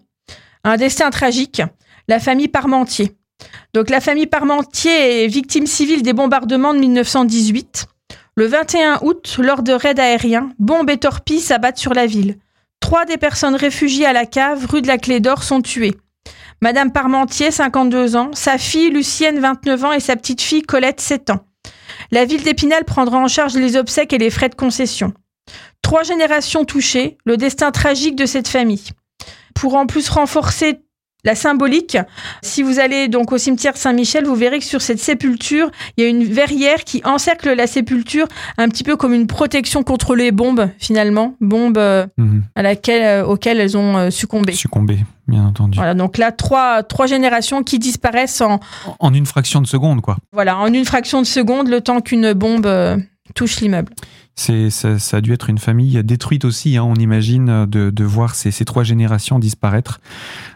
Un 0.66 0.76
destin 0.76 1.12
tragique, 1.12 1.62
la 2.10 2.20
famille 2.20 2.50
Parmentier. 2.50 3.14
Donc, 3.74 3.90
la 3.90 4.02
famille 4.02 4.28
Parmentier 4.28 5.24
est 5.24 5.28
victime 5.28 5.66
civile 5.66 6.02
des 6.02 6.12
bombardements 6.12 6.74
de 6.74 6.80
1918. 6.80 7.86
Le 8.36 8.48
21 8.48 9.00
août, 9.04 9.38
lors 9.42 9.64
de 9.64 9.72
raids 9.72 9.98
aériens, 9.98 10.50
bombes 10.60 10.90
et 10.90 10.98
torpilles 10.98 11.40
s'abattent 11.40 11.78
sur 11.78 11.94
la 11.94 12.06
ville. 12.06 12.36
Trois 12.82 13.06
des 13.06 13.18
personnes 13.18 13.56
réfugiées 13.56 14.06
à 14.06 14.12
la 14.12 14.26
cave, 14.26 14.66
rue 14.70 14.82
de 14.82 14.88
la 14.88 14.98
Clé 14.98 15.22
d'Or, 15.22 15.44
sont 15.44 15.62
tuées. 15.62 15.96
Madame 16.62 16.92
Parmentier, 16.92 17.52
52 17.52 18.18
ans, 18.18 18.32
sa 18.34 18.58
fille 18.58 18.90
Lucienne, 18.90 19.40
29 19.40 19.86
ans, 19.86 19.92
et 19.94 20.02
sa 20.02 20.18
petite 20.18 20.42
fille 20.42 20.62
Colette, 20.62 21.00
7 21.00 21.30
ans. 21.30 21.46
La 22.12 22.26
ville 22.26 22.44
d'Épinal 22.44 22.84
prendra 22.84 23.18
en 23.18 23.28
charge 23.28 23.56
les 23.56 23.78
obsèques 23.78 24.12
et 24.12 24.18
les 24.18 24.30
frais 24.30 24.50
de 24.50 24.56
concession. 24.56 25.14
Trois 25.82 26.04
générations 26.04 26.66
touchées, 26.66 27.18
le 27.26 27.38
destin 27.38 27.72
tragique 27.72 28.16
de 28.16 28.26
cette 28.26 28.50
famille. 28.50 28.90
Pour 29.56 29.76
en 29.76 29.86
plus 29.86 30.10
renforcer 30.10 30.82
la 31.26 31.36
symbolique, 31.36 31.98
si 32.42 32.64
vous 32.64 32.80
allez 32.80 33.10
donc 33.10 33.32
au 33.34 33.38
cimetière 33.38 33.76
Saint-Michel, 33.76 34.26
vous 34.26 34.36
verrez 34.36 34.60
que 34.60 34.66
sur 34.66 34.82
cette 34.82 35.00
sépulture, 35.00 35.70
il 35.98 36.04
y 36.04 36.08
a 36.08 36.10
une 36.10 36.24
verrière 36.24 36.84
qui 36.86 37.02
encercle 37.04 37.54
la 37.54 37.68
sépulture 37.68 38.26
un 38.58 38.70
petit 38.70 38.84
peu 38.86 38.96
comme 38.96 39.14
une 39.14 39.28
protection 39.28 39.84
contre 39.84 40.16
les 40.16 40.32
bombes 40.32 40.70
finalement, 40.80 41.36
bombes 41.42 41.78
euh, 41.78 42.06
Mhm. 42.18 42.44
à 42.56 42.62
laquelle, 42.62 43.04
euh, 43.04 43.26
auxquelles 43.26 43.60
elles 43.60 43.76
ont 43.78 43.98
euh, 43.98 44.10
succombé. 44.12 44.54
Succombé, 44.54 45.00
bien 45.28 45.46
entendu. 45.46 45.78
Voilà, 45.78 45.94
donc 45.94 46.18
là 46.18 46.32
trois 46.32 46.84
trois 46.84 47.06
générations 47.06 47.64
qui 47.64 47.80
disparaissent 47.80 48.40
en 48.42 48.60
En 49.00 49.14
une 49.14 49.26
fraction 49.26 49.60
de 49.62 49.68
seconde, 49.68 50.00
quoi. 50.02 50.16
voilà 50.32 50.58
en 50.58 50.74
une 50.74 50.86
fraction 50.86 51.20
de 51.22 51.28
seconde, 51.28 51.68
le 51.68 51.82
temps 51.82 52.00
qu'une 52.00 52.32
bombe 52.34 52.68
touche 53.36 53.60
l'immeuble. 53.62 53.92
C'est, 54.40 54.70
ça, 54.70 55.18
a 55.18 55.20
dû 55.22 55.34
être 55.34 55.50
une 55.50 55.58
famille 55.58 56.02
détruite 56.02 56.46
aussi, 56.46 56.78
hein, 56.78 56.86
on 56.86 56.96
imagine, 56.96 57.66
de, 57.66 58.04
voir 58.06 58.36
ces, 58.36 58.52
ces 58.52 58.64
trois 58.64 58.86
générations 58.86 59.38
disparaître. 59.38 60.00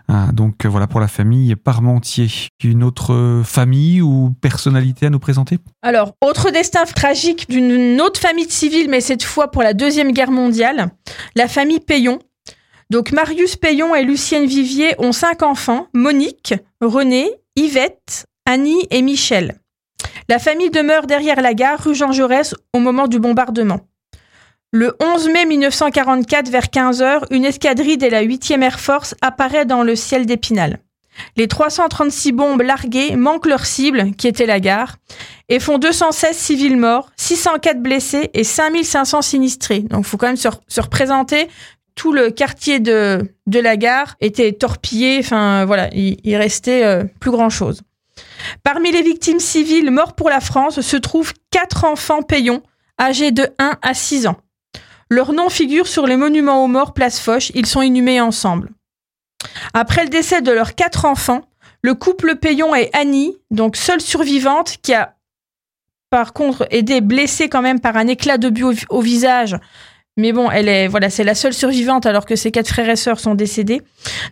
Ah, 0.08 0.30
donc 0.32 0.64
euh, 0.64 0.70
voilà 0.70 0.88
pour 0.88 1.02
la 1.02 1.10
famille 1.10 1.54
Parmentier. 1.58 2.30
Une 2.64 2.82
autre 2.82 3.42
famille 3.44 4.02
ou 4.02 4.34
personnalité 4.40 5.08
à 5.08 5.10
nous 5.10 5.20
présenter? 5.20 5.58
Alors, 5.82 6.14
autre 6.22 6.50
destin 6.50 6.86
tragique 6.86 7.50
d'une 7.50 8.00
autre 8.00 8.22
famille 8.22 8.48
de 8.48 8.52
civils, 8.54 8.90
mais 8.90 9.02
cette 9.02 9.24
fois 9.24 9.52
pour 9.52 9.64
la 9.64 9.74
Deuxième 9.74 10.14
Guerre 10.14 10.32
mondiale, 10.32 10.92
la 11.36 11.50
famille 11.50 11.82
Payon. 11.82 12.20
Donc, 12.90 13.12
Marius 13.12 13.58
Payon 13.58 13.96
et 13.96 14.06
Lucienne 14.06 14.46
Vivier 14.46 14.96
ont 14.98 15.12
cinq 15.12 15.44
enfants, 15.44 15.88
Monique, 15.94 16.54
René, 16.80 17.30
Yvette, 17.58 18.28
Annie 18.46 18.88
et 18.92 19.02
Michel. 19.02 19.56
La 20.30 20.40
famille 20.40 20.70
demeure 20.70 21.08
derrière 21.08 21.42
la 21.42 21.54
gare, 21.54 21.84
rue 21.84 21.96
Jean 21.96 22.12
Jaurès, 22.12 22.56
au 22.74 22.80
moment 22.80 23.08
du 23.08 23.20
bombardement. 23.20 23.82
Le 24.72 24.96
11 25.00 25.30
mai 25.30 25.46
1944, 25.46 26.50
vers 26.50 26.66
15h, 26.66 27.26
une 27.30 27.46
escadrille 27.46 27.98
de 27.98 28.08
la 28.08 28.24
8e 28.24 28.62
Air 28.62 28.80
Force 28.80 29.16
apparaît 29.22 29.66
dans 29.66 29.84
le 29.84 29.96
ciel 29.96 30.26
d'Épinal. 30.26 30.80
Les 31.38 31.48
336 31.48 32.32
bombes 32.32 32.62
larguées 32.62 33.16
manquent 33.16 33.46
leur 33.46 33.66
cible, 33.66 34.14
qui 34.18 34.28
était 34.28 34.48
la 34.48 34.60
gare, 34.60 34.96
et 35.50 35.60
font 35.60 35.78
216 35.78 36.36
civils 36.36 36.78
morts, 36.78 37.12
604 37.18 37.82
blessés 37.82 38.32
et 38.34 38.44
5500 38.44 39.22
sinistrés. 39.22 39.82
Donc 39.82 40.06
il 40.06 40.10
faut 40.10 40.18
quand 40.18 40.28
même 40.28 40.38
se, 40.38 40.50
se 40.68 40.82
représenter 40.82 41.50
tout 41.96 42.12
le 42.12 42.32
quartier 42.32 42.80
de, 42.80 43.30
la 43.46 43.78
gare 43.78 44.16
était 44.20 44.54
torpillé. 44.54 45.20
Enfin, 45.20 45.66
voilà, 45.66 45.90
il, 45.94 46.18
il 46.24 46.36
restait 46.36 46.84
euh, 46.84 47.04
plus 47.20 47.30
grand 47.30 47.50
chose. 47.50 47.82
Parmi 48.64 48.92
les 48.92 49.02
victimes 49.02 49.40
civiles 49.40 49.92
mortes 49.92 50.16
pour 50.16 50.30
la 50.30 50.40
France 50.40 50.82
se 50.82 50.98
trouvent 50.98 51.34
quatre 51.52 51.86
enfants 51.86 52.22
payons 52.22 52.62
âgés 53.00 53.32
de 53.32 53.48
1 53.60 53.78
à 53.82 53.94
6 53.94 54.28
ans. 54.28 54.38
Leurs 55.10 55.34
noms 55.34 55.50
figurent 55.50 55.88
sur 55.88 56.08
les 56.08 56.18
monuments 56.18 56.64
aux 56.64 56.68
morts 56.68 56.94
place 56.94 57.20
Foch. 57.20 57.52
Ils 57.56 57.66
sont 57.66 57.82
inhumés 57.82 58.22
ensemble. 58.22 58.72
Après 59.74 60.04
le 60.04 60.10
décès 60.10 60.42
de 60.42 60.52
leurs 60.52 60.76
quatre 60.76 61.06
enfants, 61.06 61.42
le 61.82 61.94
couple 61.94 62.36
Payon 62.36 62.74
et 62.74 62.90
Annie, 62.94 63.36
donc 63.52 63.76
seule 63.76 64.02
survivante, 64.02 64.78
qui 64.82 64.94
a 64.94 65.16
par 66.10 66.34
contre 66.34 66.68
été 66.72 67.02
blessée 67.02 67.50
quand 67.50 67.62
même 67.62 67.80
par 67.80 67.98
un 67.98 68.08
éclat 68.08 68.38
de 68.38 68.50
but 68.50 68.86
au, 68.90 69.02
visage. 69.02 69.58
Mais 70.16 70.32
bon, 70.32 70.50
elle 70.50 70.70
est 70.70 70.88
voilà, 70.88 71.10
c'est 71.10 71.24
la 71.24 71.36
seule 71.36 71.54
survivante 71.54 72.06
alors 72.06 72.26
que 72.26 72.36
ses 72.36 72.52
quatre 72.52 72.70
frères 72.70 72.90
et 72.90 72.96
sœurs 72.96 73.20
sont 73.20 73.36
décédés. 73.36 73.82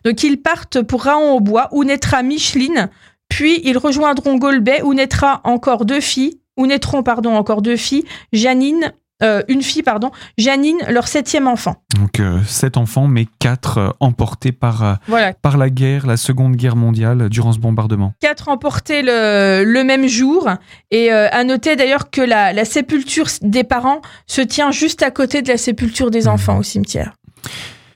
Donc 0.05 0.24
ils 0.24 0.39
partent 0.39 0.81
pour 0.81 1.03
Raon 1.03 1.33
au 1.33 1.39
bois 1.39 1.69
où 1.71 1.83
naîtra 1.83 2.24
Micheline, 2.24 2.89
puis 3.31 3.61
ils 3.63 3.77
rejoindront 3.77 4.35
Golbet 4.35 4.81
où 4.83 4.93
naîtra 4.93 5.39
encore 5.45 5.85
deux 5.85 6.01
filles, 6.01 6.41
où 6.57 6.67
naîtront 6.67 7.01
pardon 7.01 7.33
encore 7.33 7.61
deux 7.61 7.77
filles, 7.77 8.03
Janine 8.33 8.91
euh, 9.23 9.43
une 9.47 9.61
fille, 9.61 9.83
pardon, 9.83 10.09
Janine, 10.39 10.79
leur 10.89 11.07
septième 11.07 11.47
enfant. 11.47 11.75
Donc 11.95 12.19
euh, 12.19 12.39
sept 12.47 12.75
enfants, 12.75 13.05
mais 13.05 13.27
quatre 13.38 13.77
euh, 13.77 13.89
emportés 14.00 14.51
par, 14.51 14.97
Voilà, 15.07 15.33
par 15.33 15.57
la 15.57 15.69
guerre, 15.69 16.07
la 16.07 16.17
Seconde 16.17 16.55
Guerre 16.55 16.75
mondiale, 16.75 17.29
durant 17.29 17.53
ce 17.53 17.59
bombardement. 17.59 18.13
quatre 18.19 18.50
emportés 18.50 19.03
le, 19.03 19.63
le 19.63 19.83
même 19.83 20.07
jour. 20.07 20.50
Et 20.89 21.11
à 21.11 21.43
noter 21.43 21.75
d'ailleurs 21.75 22.09
que 22.09 22.21
la, 22.21 22.51
la 22.51 22.65
sépulture 22.65 23.27
des 23.43 23.63
parents 23.63 24.01
se 24.25 24.41
tient 24.41 24.71
juste 24.71 25.03
à 25.03 25.11
côté 25.11 25.43
de 25.43 25.50
la 25.50 25.57
sépulture 25.57 26.09
des 26.09 26.27
enfants 26.27 26.57
au 26.57 26.63
cimetière. 26.63 27.13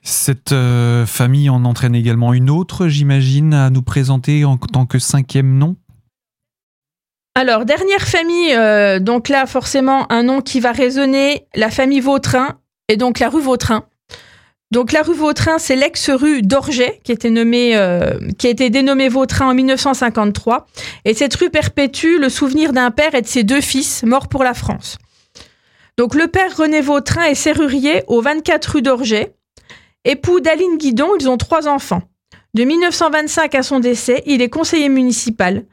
Cette 0.08 0.52
euh, 0.52 1.04
famille 1.04 1.50
en 1.50 1.64
entraîne 1.64 1.96
également 1.96 2.32
une 2.32 2.48
autre, 2.48 2.86
j'imagine, 2.86 3.52
à 3.52 3.70
nous 3.70 3.82
présenter 3.82 4.44
en 4.44 4.56
tant 4.56 4.86
que 4.86 5.00
cinquième 5.00 5.58
nom? 5.58 5.74
Alors, 7.34 7.64
dernière 7.64 8.06
famille, 8.06 8.54
euh, 8.54 9.00
donc 9.00 9.28
là, 9.28 9.46
forcément, 9.46 10.10
un 10.12 10.22
nom 10.22 10.42
qui 10.42 10.60
va 10.60 10.70
résonner, 10.70 11.48
la 11.56 11.70
famille 11.70 11.98
Vautrin, 11.98 12.60
et 12.86 12.96
donc 12.96 13.18
la 13.18 13.28
rue 13.28 13.40
Vautrin. 13.40 13.86
Donc 14.70 14.92
la 14.92 15.02
rue 15.02 15.14
Vautrin, 15.14 15.58
c'est 15.58 15.74
l'ex-rue 15.74 16.42
d'Orget, 16.42 17.00
qui, 17.02 17.10
était 17.10 17.30
nommée, 17.30 17.76
euh, 17.76 18.16
qui 18.38 18.46
a 18.46 18.50
été 18.50 18.70
dénommée 18.70 19.08
Vautrin 19.08 19.48
en 19.48 19.54
1953. 19.54 20.66
Et 21.04 21.14
cette 21.14 21.34
rue 21.34 21.50
perpétue 21.50 22.20
le 22.20 22.28
souvenir 22.28 22.72
d'un 22.72 22.92
père 22.92 23.16
et 23.16 23.22
de 23.22 23.26
ses 23.26 23.42
deux 23.42 23.60
fils 23.60 24.04
morts 24.04 24.28
pour 24.28 24.44
la 24.44 24.54
France. 24.54 24.98
Donc 25.98 26.14
le 26.14 26.28
père 26.28 26.56
René 26.56 26.80
Vautrin 26.80 27.24
est 27.24 27.34
serrurier 27.34 28.04
au 28.06 28.20
24 28.20 28.66
rue 28.66 28.82
d'Orget. 28.82 29.35
Époux 30.06 30.38
d'Aline 30.40 30.78
Guidon, 30.78 31.08
ils 31.18 31.28
ont 31.28 31.36
trois 31.36 31.66
enfants. 31.66 32.02
De 32.54 32.62
1925 32.62 33.54
à 33.56 33.62
son 33.64 33.80
décès, 33.80 34.22
il 34.24 34.40
est 34.40 34.48
conseiller 34.48 34.88
municipal. 34.88 35.64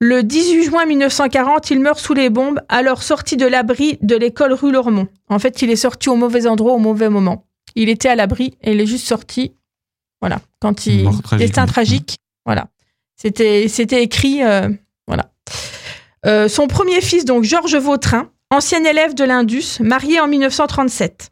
Le 0.00 0.22
18 0.22 0.64
juin 0.64 0.86
1940, 0.86 1.70
il 1.70 1.80
meurt 1.80 1.98
sous 1.98 2.14
les 2.14 2.30
bombes, 2.30 2.60
alors 2.70 3.02
sorti 3.02 3.36
de 3.36 3.46
l'abri 3.46 3.98
de 4.00 4.16
l'école 4.16 4.54
rue 4.54 4.72
Lormont. 4.72 5.08
En 5.28 5.38
fait, 5.38 5.60
il 5.60 5.70
est 5.70 5.76
sorti 5.76 6.08
au 6.08 6.16
mauvais 6.16 6.46
endroit 6.46 6.72
au 6.72 6.78
mauvais 6.78 7.10
moment. 7.10 7.44
Il 7.74 7.90
était 7.90 8.08
à 8.08 8.14
l'abri 8.16 8.56
et 8.62 8.72
il 8.72 8.80
est 8.80 8.86
juste 8.86 9.06
sorti. 9.06 9.52
Voilà. 10.20 10.40
Quand 10.60 10.86
il. 10.86 11.04
Mort 11.04 11.20
tragiquement. 11.22 11.38
Destin 11.38 11.66
tragique. 11.66 12.16
Voilà. 12.46 12.68
C'était, 13.16 13.68
c'était 13.68 14.02
écrit. 14.02 14.42
euh, 14.42 14.68
voilà. 15.06 15.30
Euh, 16.26 16.48
son 16.48 16.68
premier 16.68 17.00
fils, 17.00 17.24
donc 17.24 17.44
Georges 17.44 17.76
Vautrin, 17.76 18.30
ancien 18.50 18.82
élève 18.84 19.14
de 19.14 19.24
l'Indus, 19.24 19.78
marié 19.80 20.20
en 20.20 20.26
1937. 20.26 21.30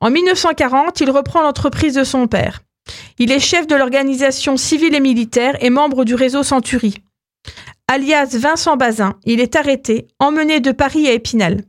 En 0.00 0.10
1940, 0.10 1.00
il 1.00 1.10
reprend 1.10 1.42
l'entreprise 1.42 1.94
de 1.94 2.04
son 2.04 2.26
père. 2.26 2.62
Il 3.18 3.32
est 3.32 3.40
chef 3.40 3.66
de 3.66 3.74
l'organisation 3.74 4.56
civile 4.56 4.94
et 4.94 5.00
militaire 5.00 5.56
et 5.62 5.70
membre 5.70 6.04
du 6.04 6.14
réseau 6.14 6.42
Century. 6.42 7.02
Alias 7.88 8.36
Vincent 8.38 8.76
Bazin, 8.76 9.14
il 9.24 9.40
est 9.40 9.56
arrêté, 9.56 10.06
emmené 10.18 10.60
de 10.60 10.72
Paris 10.72 11.08
à 11.08 11.12
Épinal. 11.12 11.62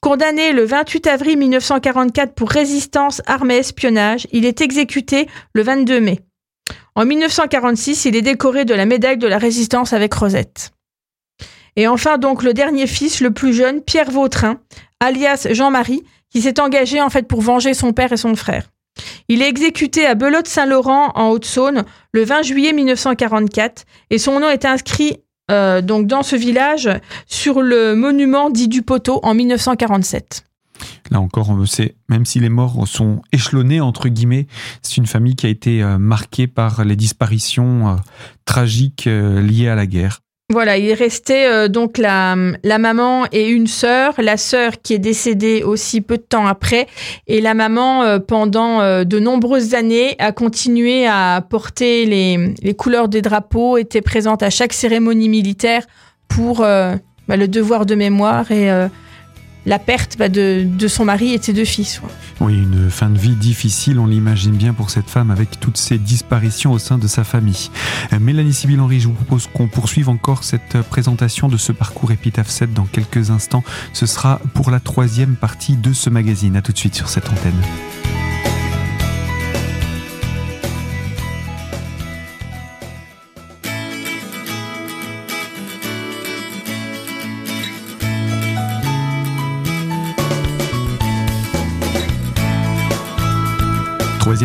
Condamné 0.00 0.52
le 0.52 0.64
28 0.64 1.06
avril 1.08 1.38
1944 1.38 2.34
pour 2.34 2.48
résistance, 2.48 3.20
armes 3.26 3.50
et 3.50 3.58
espionnage, 3.58 4.26
il 4.32 4.46
est 4.46 4.62
exécuté 4.62 5.28
le 5.52 5.62
22 5.62 6.00
mai. 6.00 6.20
En 6.94 7.04
1946, 7.04 8.06
il 8.06 8.16
est 8.16 8.22
décoré 8.22 8.64
de 8.64 8.74
la 8.74 8.86
médaille 8.86 9.18
de 9.18 9.26
la 9.26 9.38
résistance 9.38 9.92
avec 9.92 10.14
Rosette. 10.14 10.72
Et 11.76 11.86
enfin 11.86 12.18
donc 12.18 12.42
le 12.42 12.54
dernier 12.54 12.86
fils, 12.86 13.20
le 13.20 13.32
plus 13.32 13.52
jeune, 13.52 13.82
Pierre 13.82 14.10
Vautrin, 14.10 14.58
alias 15.00 15.46
Jean-Marie, 15.50 16.02
qui 16.30 16.42
s'est 16.42 16.60
engagé 16.60 17.00
en 17.00 17.10
fait 17.10 17.26
pour 17.26 17.40
venger 17.40 17.74
son 17.74 17.92
père 17.92 18.12
et 18.12 18.16
son 18.16 18.34
frère. 18.34 18.70
Il 19.28 19.42
est 19.42 19.48
exécuté 19.48 20.06
à 20.06 20.14
Belote-Saint-Laurent 20.14 21.12
en 21.14 21.30
Haute-Saône 21.30 21.84
le 22.12 22.24
20 22.24 22.42
juillet 22.42 22.72
1944 22.72 23.84
et 24.10 24.18
son 24.18 24.40
nom 24.40 24.48
est 24.48 24.64
inscrit 24.64 25.18
euh, 25.50 25.80
donc 25.80 26.06
dans 26.06 26.22
ce 26.22 26.36
village 26.36 26.88
sur 27.26 27.60
le 27.60 27.94
monument 27.94 28.50
dit 28.50 28.68
du 28.68 28.82
poteau 28.82 29.20
en 29.22 29.34
1947. 29.34 30.44
Là 31.10 31.20
encore, 31.20 31.54
c'est 31.66 31.96
même 32.08 32.24
si 32.24 32.40
les 32.40 32.48
morts 32.48 32.86
sont 32.86 33.20
échelonnés 33.32 33.80
entre 33.80 34.08
guillemets, 34.08 34.46
c'est 34.82 34.96
une 34.96 35.06
famille 35.06 35.36
qui 35.36 35.46
a 35.46 35.50
été 35.50 35.82
euh, 35.82 35.98
marquée 35.98 36.46
par 36.46 36.84
les 36.84 36.96
disparitions 36.96 37.88
euh, 37.88 37.96
tragiques 38.44 39.06
liées 39.06 39.68
à 39.68 39.74
la 39.74 39.86
guerre. 39.86 40.20
Voilà, 40.50 40.78
il 40.78 40.92
restait 40.94 41.46
euh, 41.46 41.68
donc 41.68 41.96
la, 41.96 42.34
la 42.64 42.78
maman 42.78 43.24
et 43.30 43.48
une 43.48 43.68
sœur, 43.68 44.14
la 44.18 44.36
sœur 44.36 44.82
qui 44.82 44.94
est 44.94 44.98
décédée 44.98 45.62
aussi 45.62 46.00
peu 46.00 46.16
de 46.16 46.22
temps 46.22 46.44
après, 46.44 46.88
et 47.28 47.40
la 47.40 47.54
maman 47.54 48.02
euh, 48.02 48.18
pendant 48.18 48.80
euh, 48.80 49.04
de 49.04 49.20
nombreuses 49.20 49.74
années 49.74 50.16
a 50.18 50.32
continué 50.32 51.06
à 51.06 51.40
porter 51.48 52.04
les, 52.04 52.52
les 52.60 52.74
couleurs 52.74 53.08
des 53.08 53.22
drapeaux, 53.22 53.78
était 53.78 54.00
présente 54.00 54.42
à 54.42 54.50
chaque 54.50 54.72
cérémonie 54.72 55.28
militaire 55.28 55.86
pour 56.26 56.64
euh, 56.64 56.96
bah, 57.28 57.36
le 57.36 57.46
devoir 57.46 57.86
de 57.86 57.94
mémoire 57.94 58.50
et 58.50 58.68
la 59.66 59.78
perte 59.78 60.16
bah, 60.18 60.28
de, 60.28 60.66
de 60.66 60.88
son 60.88 61.04
mari 61.04 61.34
et 61.34 61.38
de 61.38 61.44
ses 61.44 61.52
deux 61.52 61.64
fils. 61.64 62.00
Oui, 62.40 62.54
une 62.54 62.90
fin 62.90 63.10
de 63.10 63.18
vie 63.18 63.34
difficile, 63.34 63.98
on 63.98 64.06
l'imagine 64.06 64.52
bien 64.52 64.72
pour 64.72 64.90
cette 64.90 65.10
femme 65.10 65.30
avec 65.30 65.60
toutes 65.60 65.76
ces 65.76 65.98
disparitions 65.98 66.72
au 66.72 66.78
sein 66.78 66.98
de 66.98 67.06
sa 67.06 67.24
famille. 67.24 67.70
Euh, 68.12 68.18
Mélanie 68.18 68.54
Sibyl-Henry, 68.54 69.00
je 69.00 69.08
vous 69.08 69.14
propose 69.14 69.46
qu'on 69.46 69.68
poursuive 69.68 70.08
encore 70.08 70.44
cette 70.44 70.76
euh, 70.76 70.82
présentation 70.82 71.48
de 71.48 71.56
ce 71.56 71.72
parcours 71.72 72.12
Épitaphe 72.12 72.50
7 72.50 72.72
dans 72.72 72.86
quelques 72.86 73.30
instants. 73.30 73.64
Ce 73.92 74.06
sera 74.06 74.40
pour 74.54 74.70
la 74.70 74.80
troisième 74.80 75.36
partie 75.36 75.76
de 75.76 75.92
ce 75.92 76.10
magazine. 76.10 76.56
A 76.56 76.62
tout 76.62 76.72
de 76.72 76.78
suite 76.78 76.94
sur 76.94 77.08
cette 77.08 77.28
antenne. 77.28 77.60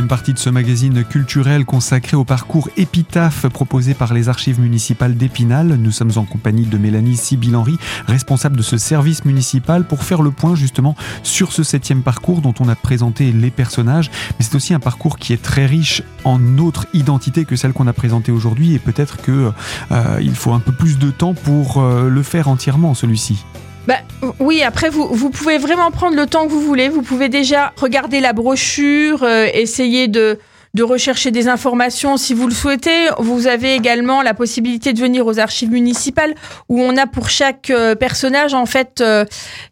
Partie 0.04 0.34
de 0.34 0.40
ce 0.40 0.50
magazine 0.50 1.06
culturel 1.06 1.64
consacré 1.64 2.18
au 2.18 2.26
parcours 2.26 2.70
épitaphe 2.76 3.48
proposé 3.48 3.94
par 3.94 4.14
les 4.14 4.28
archives 4.28 4.60
municipales 4.60 5.16
d'Épinal. 5.16 5.68
Nous 5.68 5.92
sommes 5.92 6.12
en 6.18 6.26
compagnie 6.26 6.66
de 6.66 6.78
Mélanie 6.78 7.16
Sibyl-Henry, 7.16 7.78
responsable 8.06 8.58
de 8.58 8.62
ce 8.62 8.78
service 8.78 9.24
municipal, 9.24 9.86
pour 9.86 10.04
faire 10.04 10.22
le 10.22 10.32
point 10.32 10.54
justement 10.54 10.96
sur 11.24 11.54
ce 11.54 11.64
septième 11.64 12.04
parcours 12.04 12.42
dont 12.42 12.54
on 12.60 12.68
a 12.68 12.76
présenté 12.76 13.32
les 13.32 13.52
personnages. 13.52 14.12
Mais 14.38 14.46
c'est 14.46 14.56
aussi 14.56 14.74
un 14.74 14.80
parcours 14.80 15.18
qui 15.18 15.32
est 15.32 15.42
très 15.42 15.66
riche 15.66 16.04
en 16.26 16.58
autres 16.58 16.86
identités 16.94 17.46
que 17.46 17.56
celles 17.56 17.74
qu'on 17.74 17.88
a 17.88 17.94
présentées 17.94 18.34
aujourd'hui 18.34 18.76
et 18.76 18.80
peut-être 18.80 19.22
que 19.22 19.52
euh, 19.92 20.20
il 20.22 20.36
faut 20.36 20.52
un 20.52 20.60
peu 20.60 20.74
plus 20.74 21.00
de 21.00 21.10
temps 21.10 21.34
pour 21.34 21.78
euh, 21.78 22.10
le 22.10 22.22
faire 22.22 22.50
entièrement 22.50 22.94
celui-ci. 22.96 23.46
Bah, 23.88 23.98
oui, 24.40 24.64
après, 24.64 24.90
vous, 24.90 25.08
vous 25.08 25.30
pouvez 25.30 25.58
vraiment 25.58 25.92
prendre 25.92 26.16
le 26.16 26.26
temps 26.26 26.46
que 26.46 26.52
vous 26.52 26.62
voulez. 26.62 26.90
Vous 26.90 27.02
pouvez 27.02 27.30
déjà 27.30 27.74
regarder 27.78 28.20
la 28.20 28.34
brochure, 28.34 29.24
euh, 29.24 29.48
essayer 29.54 30.08
de, 30.08 30.40
de 30.76 30.84
rechercher 30.84 31.32
des 31.32 31.48
informations 31.48 32.18
si 32.18 32.34
vous 32.34 32.48
le 32.48 32.54
souhaitez. 32.54 33.08
Vous 33.18 33.48
avez 33.48 33.76
également 33.76 34.22
la 34.22 34.34
possibilité 34.34 34.92
de 34.92 35.00
venir 35.00 35.26
aux 35.26 35.40
archives 35.40 35.72
municipales 35.72 36.36
où 36.68 36.82
on 36.82 36.98
a 36.98 37.08
pour 37.08 37.30
chaque 37.30 37.70
euh, 37.70 37.96
personnage, 37.96 38.54
en 38.54 38.66
fait, 38.66 39.00
euh, 39.00 39.24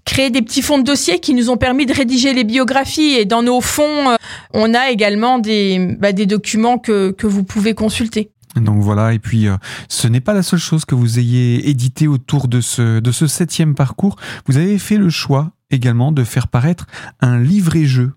créé 0.05 0.29
des 0.29 0.41
petits 0.41 0.61
fonds 0.61 0.77
de 0.77 0.83
dossier 0.83 1.19
qui 1.19 1.33
nous 1.33 1.49
ont 1.49 1.57
permis 1.57 1.85
de 1.85 1.93
rédiger 1.93 2.33
les 2.33 2.45
biographies. 2.45 3.15
Et 3.15 3.25
dans 3.25 3.43
nos 3.43 3.59
fonds, 3.59 4.11
euh, 4.11 4.15
on 4.53 4.73
a 4.73 4.91
également 4.91 5.39
des, 5.39 5.77
bah, 5.99 6.13
des 6.13 6.25
documents 6.25 6.77
que, 6.77 7.11
que 7.11 7.27
vous 7.27 7.43
pouvez 7.43 7.73
consulter. 7.73 8.29
Donc 8.55 8.81
voilà, 8.81 9.13
et 9.13 9.19
puis 9.19 9.47
euh, 9.47 9.57
ce 9.89 10.07
n'est 10.07 10.21
pas 10.21 10.33
la 10.33 10.43
seule 10.43 10.59
chose 10.59 10.85
que 10.85 10.95
vous 10.95 11.19
ayez 11.19 11.69
édité 11.69 12.07
autour 12.07 12.47
de 12.47 12.61
ce, 12.61 12.99
de 12.99 13.11
ce 13.11 13.27
septième 13.27 13.75
parcours. 13.75 14.15
Vous 14.45 14.57
avez 14.57 14.77
fait 14.77 14.97
le 14.97 15.09
choix 15.09 15.51
également 15.71 16.11
de 16.11 16.23
faire 16.23 16.47
paraître 16.47 16.85
un 17.19 17.39
livret-jeu. 17.39 18.11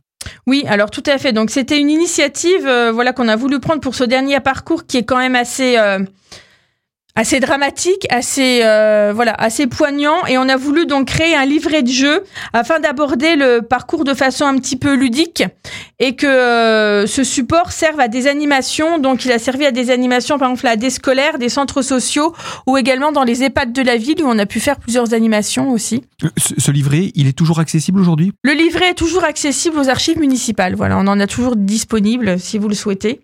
Oui, 0.47 0.65
alors 0.67 0.91
tout 0.91 1.03
à 1.07 1.19
fait. 1.19 1.33
Donc 1.33 1.51
c'était 1.51 1.79
une 1.81 1.91
initiative, 1.91 2.67
euh, 2.67 2.93
voilà, 2.93 3.13
qu'on 3.13 3.29
a 3.29 3.37
voulu 3.37 3.61
prendre 3.61 3.81
pour 3.81 3.95
ce 3.95 4.05
dernier 4.05 4.41
parcours 4.41 4.87
qui 4.87 4.99
est 4.99 5.05
quand 5.05 5.19
même 5.19 5.37
assez, 5.37 5.79
euh, 5.79 6.01
assez 7.17 7.41
dramatique, 7.41 8.07
assez 8.11 8.61
euh, 8.63 9.13
voilà, 9.15 9.33
assez 9.33 9.67
poignant 9.67 10.25
et 10.27 10.37
on 10.37 10.49
a 10.49 10.57
voulu 10.57 10.85
donc 10.85 11.09
créer 11.09 11.35
un 11.35 11.47
livret 11.47 11.83
de 11.83 11.91
jeu 11.91 12.25
afin 12.53 12.79
d'aborder 12.79 13.37
le 13.37 13.63
parcours 13.63 14.05
de 14.05 14.13
façon 14.13 14.45
un 14.45 14.57
petit 14.59 14.77
peu 14.77 14.95
ludique 14.95 15.43
et 15.99 16.15
que 16.15 16.27
euh, 16.27 17.07
ce 17.07 17.25
support 17.25 17.73
serve 17.73 17.99
à 18.01 18.09
des 18.09 18.27
animations. 18.27 18.99
Donc 18.99 19.25
il 19.25 19.33
a 19.33 19.39
servi 19.39 19.65
à 19.65 19.71
des 19.71 19.91
animations 19.91 20.39
par 20.39 20.51
exemple 20.51 20.67
à 20.69 20.77
des 20.77 20.91
scolaires, 20.91 21.39
des 21.39 21.49
centres 21.49 21.81
sociaux 21.81 22.35
ou 22.67 22.77
également 22.77 23.13
dans 23.13 23.25
les 23.25 23.43
EHPAD 23.43 23.73
de 23.73 23.83
la 23.83 23.97
ville 23.97 24.23
où 24.23 24.27
on 24.27 24.39
a 24.39 24.47
pu 24.47 24.61
faire 24.61 24.77
plusieurs 24.77 25.15
animations 25.15 25.71
aussi. 25.71 26.05
Euh, 26.23 26.29
ce, 26.37 26.55
ce 26.59 26.71
livret, 26.71 27.13
il 27.15 27.27
est 27.29 27.37
toujours 27.37 27.61
accessible 27.61 27.99
aujourd'hui? 27.99 28.33
Le 28.43 28.53
livret 28.53 28.91
est 28.91 28.95
toujours 28.95 29.25
accessible 29.25 29.79
aux 29.79 29.89
archives 29.89 30.19
municipales. 30.19 30.75
Voilà, 30.75 30.99
on 30.99 31.07
en 31.07 31.19
a 31.19 31.27
toujours 31.27 31.57
disponible 31.57 32.39
si 32.39 32.59
vous 32.59 32.69
le 32.69 32.75
souhaitez. 32.75 33.23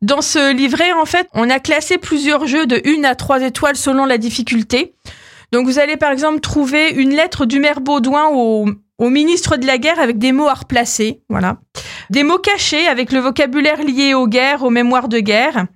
Dans 0.00 0.22
ce 0.22 0.54
livret 0.54 0.92
en 0.92 1.04
fait, 1.04 1.28
on 1.34 1.50
a 1.50 1.58
classé 1.58 1.98
plusieurs 1.98 2.46
jeux 2.46 2.66
de 2.66 2.80
1 2.86 3.04
à 3.04 3.14
3 3.14 3.33
étoiles 3.42 3.76
selon 3.76 4.04
la 4.04 4.18
difficulté. 4.18 4.94
Donc 5.52 5.66
vous 5.66 5.78
allez 5.78 5.96
par 5.96 6.10
exemple 6.10 6.40
trouver 6.40 6.90
une 6.90 7.14
lettre 7.14 7.46
du 7.46 7.60
maire 7.60 7.80
Baudouin 7.80 8.28
au, 8.32 8.66
ministre 8.98 9.56
de 9.56 9.66
la 9.66 9.78
guerre 9.78 10.00
avec 10.00 10.18
des 10.18 10.32
mots 10.32 10.48
à 10.48 10.54
replacer, 10.54 11.20
voilà. 11.28 11.58
Des 12.10 12.22
mots 12.22 12.38
cachés 12.38 12.88
avec 12.88 13.12
le 13.12 13.20
vocabulaire 13.20 13.82
lié 13.82 14.14
aux 14.14 14.26
guerres, 14.26 14.62
aux 14.62 14.70
mémoires 14.70 15.08
de 15.08 15.20
guerre. 15.20 15.66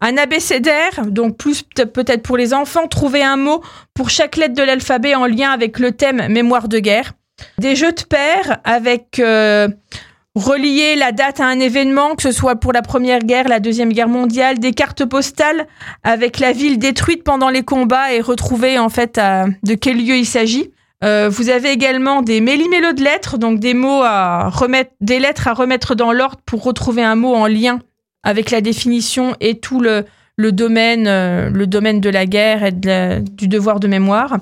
Un 0.00 0.16
abécédaire, 0.16 1.06
donc 1.06 1.38
plus 1.38 1.62
peut-être 1.62 2.22
pour 2.22 2.36
les 2.36 2.52
enfants, 2.52 2.86
trouver 2.88 3.22
un 3.22 3.36
mot 3.36 3.62
pour 3.94 4.10
chaque 4.10 4.36
lettre 4.36 4.54
de 4.54 4.62
l'alphabet 4.62 5.14
en 5.14 5.26
lien 5.26 5.50
avec 5.50 5.78
le 5.78 5.92
thème 5.92 6.28
mémoire 6.28 6.68
de 6.68 6.78
guerre. 6.78 7.12
Des 7.58 7.76
jeux 7.76 7.92
de 7.92 8.02
paires 8.02 8.58
avec 8.64 9.18
euh, 9.18 9.68
relier 10.34 10.96
la 10.96 11.12
date 11.12 11.40
à 11.40 11.46
un 11.46 11.60
événement, 11.60 12.16
que 12.16 12.22
ce 12.22 12.32
soit 12.32 12.56
pour 12.56 12.72
la 12.72 12.82
Première 12.82 13.20
Guerre, 13.20 13.48
la 13.48 13.60
Deuxième 13.60 13.92
Guerre 13.92 14.08
mondiale, 14.08 14.58
des 14.58 14.72
cartes 14.72 15.04
postales 15.04 15.66
avec 16.02 16.38
la 16.38 16.52
ville 16.52 16.78
détruite 16.78 17.22
pendant 17.22 17.50
les 17.50 17.62
combats 17.62 18.12
et 18.12 18.20
retrouver 18.20 18.78
en 18.78 18.88
fait 18.88 19.20
de 19.62 19.74
quel 19.74 20.04
lieu 20.04 20.16
il 20.16 20.26
s'agit. 20.26 20.70
Euh, 21.04 21.28
vous 21.28 21.50
avez 21.50 21.70
également 21.70 22.22
des 22.22 22.40
méli-mélos 22.40 22.94
de 22.94 23.02
lettres, 23.02 23.36
donc 23.36 23.60
des 23.60 23.74
mots 23.74 24.02
à 24.02 24.48
remettre, 24.48 24.92
des 25.00 25.18
lettres 25.18 25.48
à 25.48 25.52
remettre 25.52 25.94
dans 25.94 26.12
l'ordre 26.12 26.38
pour 26.46 26.62
retrouver 26.62 27.02
un 27.02 27.14
mot 27.14 27.34
en 27.34 27.46
lien 27.46 27.80
avec 28.22 28.50
la 28.50 28.62
définition 28.62 29.34
et 29.40 29.58
tout 29.58 29.80
le, 29.80 30.04
le 30.36 30.50
domaine, 30.52 31.06
euh, 31.06 31.50
le 31.50 31.66
domaine 31.66 32.00
de 32.00 32.08
la 32.08 32.24
guerre 32.24 32.64
et 32.64 32.72
du 32.72 33.48
devoir 33.48 33.80
de 33.80 33.86
mémoire. 33.86 34.38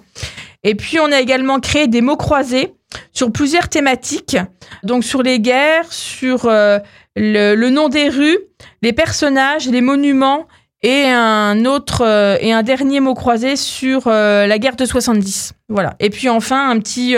Et 0.62 0.76
puis 0.76 1.00
on 1.00 1.10
a 1.10 1.20
également 1.20 1.58
créé 1.58 1.88
des 1.88 2.00
mots 2.00 2.16
croisés 2.16 2.74
sur 3.12 3.30
plusieurs 3.32 3.68
thématiques, 3.68 4.36
donc 4.82 5.04
sur 5.04 5.22
les 5.22 5.40
guerres, 5.40 5.90
sur 5.92 6.46
euh, 6.46 6.78
le, 7.16 7.70
nom 7.70 7.88
des 7.88 8.08
rues, 8.08 8.38
les 8.82 8.92
personnages, 8.92 9.68
les 9.68 9.80
monuments 9.80 10.46
et 10.82 11.04
un 11.06 11.64
autre 11.64 12.02
euh, 12.04 12.36
et 12.40 12.52
un 12.52 12.62
dernier 12.62 13.00
mot 13.00 13.14
croisé 13.14 13.56
sur 13.56 14.06
euh, 14.06 14.46
la 14.46 14.58
guerre 14.58 14.76
de 14.76 14.84
70. 14.84 15.52
Voilà. 15.68 15.94
Et 16.00 16.10
puis 16.10 16.28
enfin 16.28 16.70
un 16.70 16.78
petit 16.78 17.14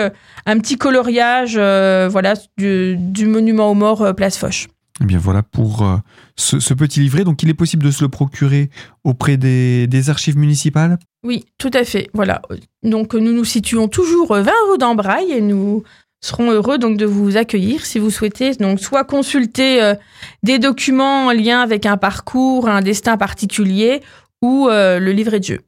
un 0.47 0.59
petit 0.59 0.77
coloriage 0.77 1.55
voilà 1.55 2.35
du, 2.57 3.27
monument 3.27 3.71
aux 3.71 3.75
morts 3.75 4.15
place 4.15 4.37
Foch. 4.37 4.69
Eh 5.01 5.07
bien 5.07 5.19
voilà 5.19 5.43
pour 5.43 5.85
ce, 6.37 6.75
petit 6.75 7.01
livret. 7.01 7.25
Donc 7.25 7.43
il 7.43 7.49
est 7.49 7.55
possible 7.55 7.85
de 7.85 7.91
se 7.91 8.03
le 8.03 8.09
procurer 8.09 8.71
auprès 9.03 9.37
des, 9.37 10.11
archives 10.11 10.37
municipales? 10.37 10.99
Oui, 11.25 11.47
tout 11.59 11.71
à 11.73 11.85
fait. 11.85 12.11
Voilà. 12.13 12.43
Donc 12.83 13.15
nous 13.15 13.33
nous 13.33 13.45
situons 13.45 13.89
toujours 13.89 14.35
20 14.35 14.43
rue 14.71 14.79
d'Embraille 14.79 15.33
et 15.33 15.41
nous 15.41 15.83
serons 16.21 16.51
heureux 16.51 16.79
donc 16.79 16.97
de 16.97 17.07
vous 17.07 17.37
accueillir 17.37 17.85
si 17.85 17.99
vous 17.99 18.11
souhaitez 18.11 18.55
donc 18.55 18.81
soit 18.81 19.05
consulter 19.05 19.83
euh, 19.83 19.95
des 20.43 20.59
documents 20.59 21.27
en 21.27 21.33
lien 21.33 21.61
avec 21.61 21.87
un 21.87 21.97
parcours, 21.97 22.69
un 22.69 22.81
destin 22.81 23.17
particulier 23.17 24.03
ou 24.43 24.69
euh, 24.69 24.99
le 24.99 25.13
livret 25.13 25.41
de 25.41 25.45
jeu. 25.45 25.61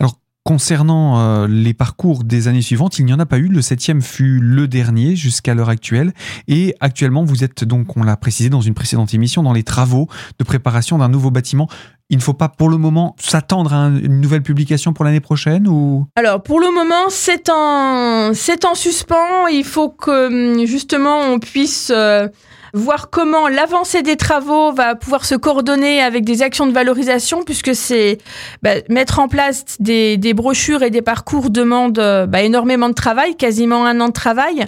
Alors 0.00 0.18
Concernant 0.48 1.20
euh, 1.20 1.46
les 1.46 1.74
parcours 1.74 2.24
des 2.24 2.48
années 2.48 2.62
suivantes, 2.62 2.98
il 2.98 3.04
n'y 3.04 3.12
en 3.12 3.18
a 3.18 3.26
pas 3.26 3.36
eu. 3.36 3.48
Le 3.48 3.60
septième 3.60 4.00
fut 4.00 4.40
le 4.40 4.66
dernier 4.66 5.14
jusqu'à 5.14 5.52
l'heure 5.52 5.68
actuelle. 5.68 6.14
Et 6.46 6.74
actuellement, 6.80 7.22
vous 7.22 7.44
êtes 7.44 7.64
donc, 7.64 7.98
on 7.98 8.02
l'a 8.02 8.16
précisé 8.16 8.48
dans 8.48 8.62
une 8.62 8.72
précédente 8.72 9.12
émission, 9.12 9.42
dans 9.42 9.52
les 9.52 9.62
travaux 9.62 10.08
de 10.38 10.44
préparation 10.44 10.96
d'un 10.96 11.10
nouveau 11.10 11.30
bâtiment. 11.30 11.68
Il 12.10 12.16
ne 12.16 12.22
faut 12.22 12.32
pas 12.32 12.48
pour 12.48 12.70
le 12.70 12.78
moment 12.78 13.14
s'attendre 13.18 13.74
à 13.74 13.88
une 13.88 14.20
nouvelle 14.22 14.42
publication 14.42 14.94
pour 14.94 15.04
l'année 15.04 15.20
prochaine 15.20 15.68
ou? 15.68 16.06
Alors 16.16 16.42
pour 16.42 16.58
le 16.58 16.70
moment 16.70 17.10
c'est 17.10 17.50
en 17.50 18.32
c'est 18.32 18.64
en 18.64 18.74
suspens. 18.74 19.46
Il 19.48 19.64
faut 19.64 19.90
que 19.90 20.64
justement 20.64 21.18
on 21.18 21.38
puisse 21.38 21.92
euh, 21.94 22.28
voir 22.72 23.10
comment 23.10 23.48
l'avancée 23.48 24.02
des 24.02 24.16
travaux 24.16 24.72
va 24.72 24.94
pouvoir 24.94 25.24
se 25.24 25.34
coordonner 25.34 26.00
avec 26.00 26.24
des 26.24 26.42
actions 26.42 26.66
de 26.66 26.72
valorisation, 26.72 27.42
puisque 27.42 27.74
c'est 27.74 28.18
bah, 28.62 28.76
mettre 28.88 29.18
en 29.18 29.28
place 29.28 29.64
des, 29.80 30.16
des, 30.16 30.34
brochures 30.34 30.82
et 30.82 30.90
des 30.90 31.02
parcours 31.02 31.50
demande 31.50 31.94
bah, 32.28 32.42
énormément 32.42 32.88
de 32.88 32.94
travail, 32.94 33.36
quasiment 33.36 33.84
un 33.84 34.00
an 34.00 34.08
de 34.08 34.12
travail. 34.12 34.66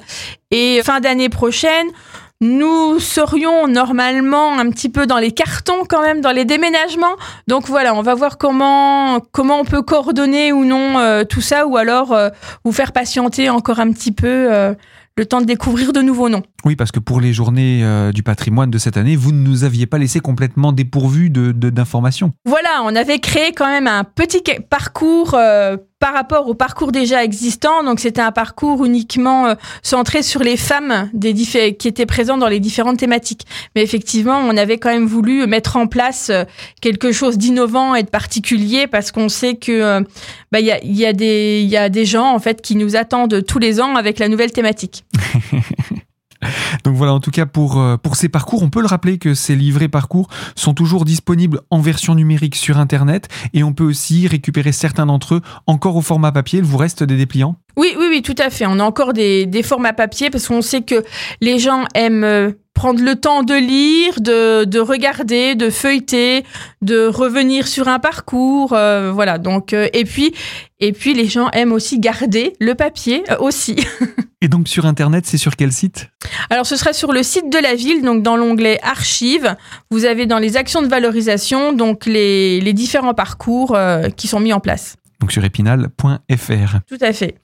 Et 0.50 0.80
fin 0.84 1.00
d'année 1.00 1.28
prochaine, 1.28 1.86
nous 2.40 2.98
serions 3.00 3.68
normalement 3.68 4.58
un 4.58 4.70
petit 4.70 4.88
peu 4.88 5.06
dans 5.06 5.18
les 5.18 5.32
cartons 5.32 5.84
quand 5.86 6.00
même, 6.00 6.22
dans 6.22 6.32
les 6.32 6.46
déménagements. 6.46 7.16
Donc 7.48 7.66
voilà, 7.66 7.94
on 7.94 8.02
va 8.02 8.14
voir 8.14 8.38
comment 8.38 9.20
comment 9.32 9.60
on 9.60 9.64
peut 9.64 9.82
coordonner 9.82 10.52
ou 10.52 10.64
non 10.64 10.98
euh, 10.98 11.24
tout 11.24 11.42
ça, 11.42 11.66
ou 11.66 11.76
alors 11.76 12.12
euh, 12.12 12.30
vous 12.64 12.72
faire 12.72 12.92
patienter 12.92 13.50
encore 13.50 13.78
un 13.78 13.92
petit 13.92 14.12
peu. 14.12 14.52
Euh, 14.52 14.74
le 15.16 15.26
temps 15.26 15.40
de 15.42 15.44
découvrir 15.44 15.92
de 15.92 16.00
nouveaux 16.00 16.30
noms. 16.30 16.42
Oui, 16.64 16.76
parce 16.76 16.92
que 16.92 17.00
pour 17.00 17.20
les 17.20 17.32
journées 17.32 17.80
euh, 17.82 18.12
du 18.12 18.22
patrimoine 18.22 18.70
de 18.70 18.78
cette 18.78 18.96
année, 18.96 19.16
vous 19.16 19.32
ne 19.32 19.38
nous 19.38 19.64
aviez 19.64 19.86
pas 19.86 19.98
laissé 19.98 20.20
complètement 20.20 20.72
dépourvus 20.72 21.30
d'informations. 21.30 22.28
De, 22.28 22.32
voilà, 22.44 22.82
on 22.84 22.94
avait 22.94 23.18
créé 23.18 23.52
quand 23.52 23.66
même 23.66 23.86
un 23.86 24.04
petit 24.04 24.42
parcours 24.68 25.34
euh, 25.34 25.76
par 25.98 26.12
rapport 26.12 26.48
au 26.48 26.54
parcours 26.54 26.92
déjà 26.92 27.24
existant. 27.24 27.82
Donc 27.82 28.00
c'était 28.00 28.20
un 28.20 28.32
parcours 28.32 28.84
uniquement 28.84 29.46
euh, 29.46 29.54
centré 29.82 30.22
sur 30.22 30.42
les 30.42 30.58
femmes 30.58 31.08
des 31.14 31.32
qui 31.32 31.88
étaient 31.88 32.06
présentes 32.06 32.40
dans 32.40 32.48
les 32.48 32.60
différentes 32.60 32.98
thématiques. 32.98 33.46
Mais 33.74 33.82
effectivement, 33.82 34.38
on 34.38 34.56
avait 34.56 34.76
quand 34.76 34.90
même 34.90 35.06
voulu 35.06 35.46
mettre 35.46 35.76
en 35.76 35.86
place 35.86 36.30
quelque 36.82 37.12
chose 37.12 37.38
d'innovant 37.38 37.94
et 37.94 38.02
de 38.02 38.10
particulier 38.10 38.86
parce 38.86 39.12
qu'on 39.12 39.30
sait 39.30 39.54
que 39.54 40.04
bah, 40.52 40.60
y, 40.60 40.70
a, 40.70 40.84
y, 40.84 41.06
a 41.06 41.12
des, 41.14 41.62
y 41.62 41.76
a 41.76 41.88
des 41.88 42.04
gens 42.04 42.34
en 42.34 42.38
fait 42.38 42.60
qui 42.60 42.76
nous 42.76 42.96
attendent 42.96 43.44
tous 43.46 43.58
les 43.58 43.80
ans 43.80 43.96
avec 43.96 44.18
la 44.18 44.28
nouvelle 44.28 44.52
thématique. 44.52 45.04
Donc 46.84 46.96
voilà, 46.96 47.12
en 47.12 47.20
tout 47.20 47.30
cas 47.30 47.46
pour, 47.46 47.80
euh, 47.80 47.96
pour 47.96 48.16
ces 48.16 48.28
parcours, 48.28 48.62
on 48.62 48.70
peut 48.70 48.80
le 48.80 48.86
rappeler 48.86 49.18
que 49.18 49.34
ces 49.34 49.56
livrets 49.56 49.88
parcours 49.88 50.28
sont 50.54 50.74
toujours 50.74 51.04
disponibles 51.04 51.60
en 51.70 51.80
version 51.80 52.14
numérique 52.14 52.56
sur 52.56 52.78
Internet 52.78 53.28
et 53.52 53.62
on 53.62 53.72
peut 53.72 53.84
aussi 53.84 54.26
récupérer 54.26 54.72
certains 54.72 55.06
d'entre 55.06 55.36
eux 55.36 55.40
encore 55.66 55.96
au 55.96 56.02
format 56.02 56.32
papier. 56.32 56.60
Il 56.60 56.64
vous 56.64 56.78
reste 56.78 57.02
des 57.02 57.16
dépliants? 57.16 57.56
Oui, 57.76 57.94
oui, 57.98 58.06
oui, 58.10 58.22
tout 58.22 58.34
à 58.38 58.50
fait. 58.50 58.66
On 58.66 58.78
a 58.78 58.84
encore 58.84 59.12
des, 59.12 59.46
des 59.46 59.62
formats 59.62 59.92
papier 59.92 60.30
parce 60.30 60.48
qu'on 60.48 60.62
sait 60.62 60.82
que 60.82 61.04
les 61.40 61.58
gens 61.58 61.84
aiment 61.94 62.24
euh, 62.24 62.50
prendre 62.80 63.02
le 63.02 63.14
temps 63.14 63.42
de 63.42 63.52
lire, 63.52 64.22
de, 64.22 64.64
de 64.64 64.80
regarder, 64.80 65.54
de 65.54 65.68
feuilleter, 65.68 66.44
de 66.80 67.06
revenir 67.06 67.68
sur 67.68 67.88
un 67.88 67.98
parcours, 67.98 68.72
euh, 68.72 69.12
voilà. 69.12 69.36
Donc 69.36 69.74
euh, 69.74 69.86
et 69.92 70.06
puis 70.06 70.32
et 70.80 70.92
puis 70.92 71.12
les 71.12 71.26
gens 71.26 71.50
aiment 71.50 71.72
aussi 71.72 71.98
garder 71.98 72.54
le 72.58 72.74
papier 72.74 73.22
euh, 73.30 73.36
aussi. 73.38 73.76
et 74.40 74.48
donc 74.48 74.66
sur 74.66 74.86
internet, 74.86 75.26
c'est 75.26 75.36
sur 75.36 75.56
quel 75.56 75.72
site? 75.72 76.08
Alors 76.48 76.64
ce 76.64 76.74
sera 76.76 76.94
sur 76.94 77.12
le 77.12 77.22
site 77.22 77.52
de 77.52 77.58
la 77.58 77.74
ville, 77.74 78.02
donc 78.02 78.22
dans 78.22 78.38
l'onglet 78.38 78.80
archives, 78.82 79.54
vous 79.90 80.06
avez 80.06 80.24
dans 80.24 80.38
les 80.38 80.56
actions 80.56 80.80
de 80.80 80.88
valorisation 80.88 81.74
donc 81.74 82.06
les, 82.06 82.62
les 82.62 82.72
différents 82.72 83.12
parcours 83.12 83.74
euh, 83.74 84.08
qui 84.08 84.26
sont 84.26 84.40
mis 84.40 84.54
en 84.54 84.60
place 84.60 84.96
donc 85.20 85.32
sur 85.32 85.44
épinal.fr. 85.44 86.78
Tout 86.88 86.98
à 87.00 87.12
fait. 87.12 87.36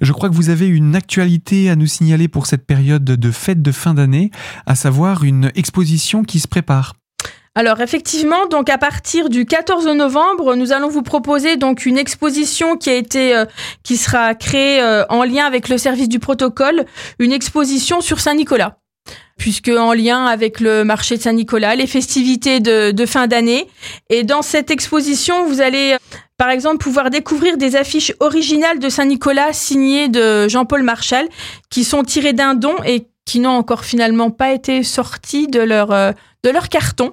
Je 0.00 0.12
crois 0.12 0.28
que 0.28 0.34
vous 0.34 0.50
avez 0.50 0.66
une 0.66 0.96
actualité 0.96 1.70
à 1.70 1.76
nous 1.76 1.86
signaler 1.86 2.28
pour 2.28 2.46
cette 2.46 2.66
période 2.66 3.04
de 3.04 3.30
fête 3.30 3.62
de 3.62 3.72
fin 3.72 3.94
d'année, 3.94 4.30
à 4.66 4.74
savoir 4.74 5.24
une 5.24 5.52
exposition 5.54 6.24
qui 6.24 6.40
se 6.40 6.48
prépare. 6.48 6.94
Alors 7.54 7.80
effectivement, 7.80 8.46
donc 8.46 8.70
à 8.70 8.78
partir 8.78 9.28
du 9.28 9.44
14 9.44 9.88
novembre, 9.88 10.54
nous 10.54 10.72
allons 10.72 10.88
vous 10.88 11.02
proposer 11.02 11.56
donc 11.56 11.86
une 11.86 11.98
exposition 11.98 12.76
qui 12.76 12.88
a 12.88 12.94
été 12.94 13.34
euh, 13.34 13.46
qui 13.82 13.96
sera 13.96 14.36
créée 14.36 14.80
euh, 14.80 15.04
en 15.08 15.24
lien 15.24 15.44
avec 15.44 15.68
le 15.68 15.76
service 15.76 16.08
du 16.08 16.20
protocole, 16.20 16.84
une 17.18 17.32
exposition 17.32 18.00
sur 18.00 18.20
Saint-Nicolas 18.20 18.78
puisque 19.38 19.68
en 19.68 19.92
lien 19.92 20.26
avec 20.26 20.60
le 20.60 20.84
marché 20.84 21.16
de 21.16 21.22
Saint-Nicolas, 21.22 21.76
les 21.76 21.86
festivités 21.86 22.60
de, 22.60 22.90
de 22.90 23.06
fin 23.06 23.28
d'année. 23.28 23.68
Et 24.10 24.24
dans 24.24 24.42
cette 24.42 24.70
exposition, 24.70 25.46
vous 25.46 25.60
allez 25.60 25.96
par 26.38 26.50
exemple 26.50 26.78
pouvoir 26.78 27.10
découvrir 27.10 27.58
des 27.58 27.76
affiches 27.76 28.14
originales 28.20 28.78
de 28.78 28.88
Saint-Nicolas 28.88 29.52
signées 29.52 30.08
de 30.08 30.48
Jean-Paul 30.48 30.82
Marchal 30.82 31.28
qui 31.68 31.84
sont 31.84 32.04
tirées 32.04 32.32
d'un 32.32 32.54
don 32.54 32.76
et 32.86 33.08
qui 33.28 33.40
n'ont 33.40 33.50
encore 33.50 33.84
finalement 33.84 34.30
pas 34.30 34.52
été 34.52 34.82
sortis 34.82 35.48
de 35.48 35.60
leur, 35.60 35.92
euh, 35.92 36.12
de 36.44 36.48
leur 36.48 36.70
carton. 36.70 37.12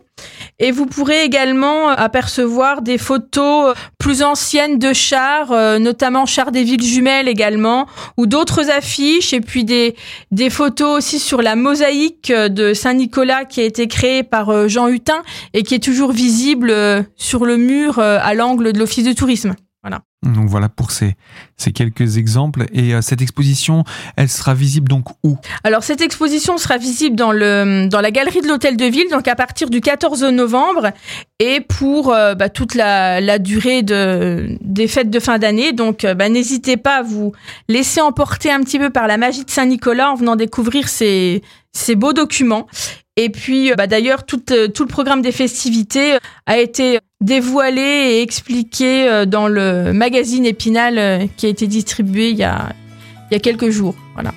Et 0.59 0.71
vous 0.71 0.85
pourrez 0.85 1.25
également 1.25 1.89
apercevoir 1.89 2.81
des 2.81 2.97
photos 2.97 3.75
plus 3.99 4.23
anciennes 4.23 4.79
de 4.79 4.93
chars, 4.93 5.51
euh, 5.51 5.77
notamment 5.77 6.25
chars 6.25 6.53
des 6.53 6.63
villes 6.63 6.85
jumelles 6.85 7.27
également, 7.27 7.85
ou 8.15 8.27
d'autres 8.27 8.71
affiches, 8.71 9.33
et 9.33 9.41
puis 9.41 9.65
des, 9.65 9.97
des 10.31 10.49
photos 10.49 10.99
aussi 10.99 11.19
sur 11.19 11.41
la 11.41 11.57
mosaïque 11.57 12.31
de 12.31 12.73
Saint-Nicolas 12.73 13.43
qui 13.43 13.59
a 13.59 13.65
été 13.65 13.89
créée 13.89 14.23
par 14.23 14.51
euh, 14.51 14.69
Jean 14.69 14.87
Hutin 14.87 15.21
et 15.53 15.63
qui 15.63 15.75
est 15.75 15.83
toujours 15.83 16.13
visible 16.13 16.73
sur 17.17 17.45
le 17.45 17.57
mur 17.57 17.99
à 17.99 18.33
l'angle 18.33 18.71
de 18.71 18.79
l'Office 18.79 19.03
de 19.03 19.11
tourisme. 19.11 19.53
Donc 20.25 20.47
voilà 20.49 20.69
pour 20.69 20.91
ces, 20.91 21.15
ces 21.57 21.71
quelques 21.71 22.17
exemples. 22.17 22.65
Et 22.73 22.93
euh, 22.93 23.01
cette 23.01 23.21
exposition, 23.21 23.83
elle 24.15 24.29
sera 24.29 24.53
visible 24.53 24.87
donc 24.87 25.05
où? 25.23 25.37
Alors 25.63 25.83
cette 25.83 26.01
exposition 26.01 26.57
sera 26.57 26.77
visible 26.77 27.15
dans, 27.15 27.31
le, 27.31 27.87
dans 27.87 28.01
la 28.01 28.11
galerie 28.11 28.41
de 28.41 28.47
l'Hôtel 28.47 28.77
de 28.77 28.85
Ville, 28.85 29.09
donc 29.11 29.27
à 29.27 29.35
partir 29.35 29.69
du 29.69 29.81
14 29.81 30.23
novembre 30.25 30.91
et 31.39 31.61
pour 31.61 32.13
euh, 32.13 32.35
bah, 32.35 32.49
toute 32.49 32.75
la, 32.75 33.21
la, 33.21 33.39
durée 33.39 33.83
de, 33.83 34.57
des 34.61 34.87
fêtes 34.87 35.09
de 35.09 35.19
fin 35.19 35.37
d'année. 35.37 35.73
Donc 35.73 36.05
euh, 36.05 36.13
bah, 36.13 36.29
n'hésitez 36.29 36.77
pas 36.77 36.97
à 36.97 37.01
vous 37.03 37.33
laisser 37.67 38.01
emporter 38.01 38.51
un 38.51 38.61
petit 38.61 38.79
peu 38.79 38.89
par 38.89 39.07
la 39.07 39.17
magie 39.17 39.45
de 39.45 39.51
Saint-Nicolas 39.51 40.11
en 40.11 40.15
venant 40.15 40.35
découvrir 40.35 40.87
ces, 40.89 41.41
ces 41.71 41.95
beaux 41.95 42.13
documents. 42.13 42.67
Et 43.17 43.29
puis, 43.29 43.73
bah, 43.75 43.87
d'ailleurs, 43.87 44.25
tout, 44.25 44.41
tout 44.41 44.83
le 44.83 44.89
programme 44.89 45.21
des 45.21 45.31
festivités 45.31 46.17
a 46.45 46.57
été 46.57 46.99
dévoilé 47.21 47.81
et 47.81 48.21
expliqué 48.21 49.25
dans 49.25 49.47
le 49.47 49.93
magazine 49.93 50.45
Épinal 50.45 51.29
qui 51.37 51.45
a 51.45 51.49
été 51.49 51.65
distribué 51.67 52.31
il 52.31 52.37
y 52.37 52.43
a, 52.43 52.69
il 53.31 53.35
y 53.35 53.37
a 53.37 53.39
quelques 53.39 53.69
jours. 53.69 53.95
Voilà. 54.15 54.33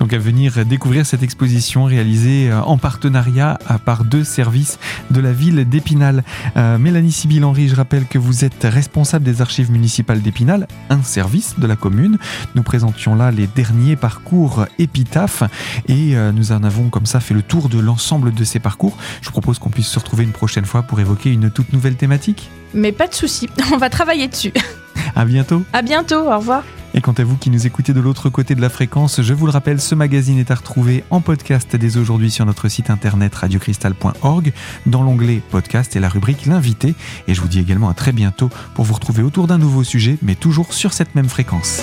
Donc 0.00 0.12
à 0.12 0.18
venir 0.18 0.64
découvrir 0.64 1.06
cette 1.06 1.22
exposition 1.22 1.84
réalisée 1.84 2.50
euh, 2.50 2.60
en 2.62 2.78
partenariat 2.78 3.58
par 3.84 4.04
deux 4.04 4.24
services 4.24 4.78
de 5.10 5.20
la 5.20 5.32
ville 5.32 5.68
d'Épinal. 5.68 6.24
Euh, 6.56 6.78
Mélanie 6.78 7.12
Sibyl-Henry, 7.12 7.68
je 7.68 7.76
rappelle 7.76 8.06
que 8.06 8.18
vous 8.18 8.44
êtes 8.44 8.64
responsable 8.64 9.24
des 9.24 9.40
archives 9.40 9.70
municipales 9.70 10.20
d'Épinal, 10.20 10.66
un 10.90 11.02
service 11.02 11.58
de 11.58 11.66
la 11.66 11.76
commune. 11.76 12.18
Nous 12.54 12.62
présentions 12.62 13.14
là 13.14 13.30
les 13.30 13.46
derniers 13.46 13.96
parcours 13.96 14.66
épitaphes 14.78 15.42
et 15.88 16.16
euh, 16.16 16.32
nous 16.32 16.52
en 16.52 16.62
avons 16.64 16.88
comme 16.88 17.06
ça 17.06 17.20
fait 17.20 17.34
le 17.34 17.42
tour 17.42 17.68
de 17.68 17.78
l'ensemble 17.78 18.32
de 18.32 18.44
ces 18.44 18.58
parcours. 18.58 18.96
Je 19.20 19.26
vous 19.26 19.32
propose 19.32 19.58
qu'on 19.58 19.70
puisse 19.70 19.88
se 19.88 19.98
retrouver 19.98 20.24
une 20.24 20.32
prochaine 20.32 20.64
fois 20.64 20.82
pour 20.82 21.00
évoquer 21.00 21.32
une 21.32 21.50
toute 21.50 21.72
nouvelle 21.72 21.96
thématique. 21.96 22.50
Mais 22.74 22.92
pas 22.92 23.06
de 23.06 23.14
souci, 23.14 23.48
on 23.72 23.76
va 23.76 23.90
travailler 23.90 24.28
dessus. 24.28 24.52
À 25.14 25.24
bientôt. 25.24 25.62
À 25.72 25.82
bientôt, 25.82 26.30
au 26.30 26.36
revoir. 26.38 26.62
Et 26.94 27.00
quant 27.02 27.12
à 27.12 27.24
vous 27.24 27.36
qui 27.36 27.50
nous 27.50 27.66
écoutez 27.66 27.92
de 27.92 28.00
l'autre 28.00 28.30
côté 28.30 28.54
de 28.54 28.60
la 28.62 28.70
fréquence, 28.70 29.20
je 29.20 29.34
vous 29.34 29.44
le 29.44 29.52
rappelle, 29.52 29.80
ce 29.80 29.94
magazine 29.94 30.38
est 30.38 30.50
à 30.50 30.54
retrouver 30.54 31.04
en 31.10 31.20
podcast 31.20 31.76
dès 31.76 31.98
aujourd'hui 31.98 32.30
sur 32.30 32.46
notre 32.46 32.68
site 32.68 32.88
internet 32.88 33.34
radiocristal.org 33.34 34.52
dans 34.86 35.02
l'onglet 35.02 35.42
podcast 35.50 35.94
et 35.94 36.00
la 36.00 36.08
rubrique 36.08 36.46
l'invité. 36.46 36.94
Et 37.28 37.34
je 37.34 37.40
vous 37.42 37.48
dis 37.48 37.60
également 37.60 37.90
à 37.90 37.94
très 37.94 38.12
bientôt 38.12 38.48
pour 38.74 38.86
vous 38.86 38.94
retrouver 38.94 39.22
autour 39.22 39.46
d'un 39.46 39.58
nouveau 39.58 39.84
sujet, 39.84 40.16
mais 40.22 40.36
toujours 40.36 40.72
sur 40.72 40.94
cette 40.94 41.14
même 41.14 41.28
fréquence. 41.28 41.82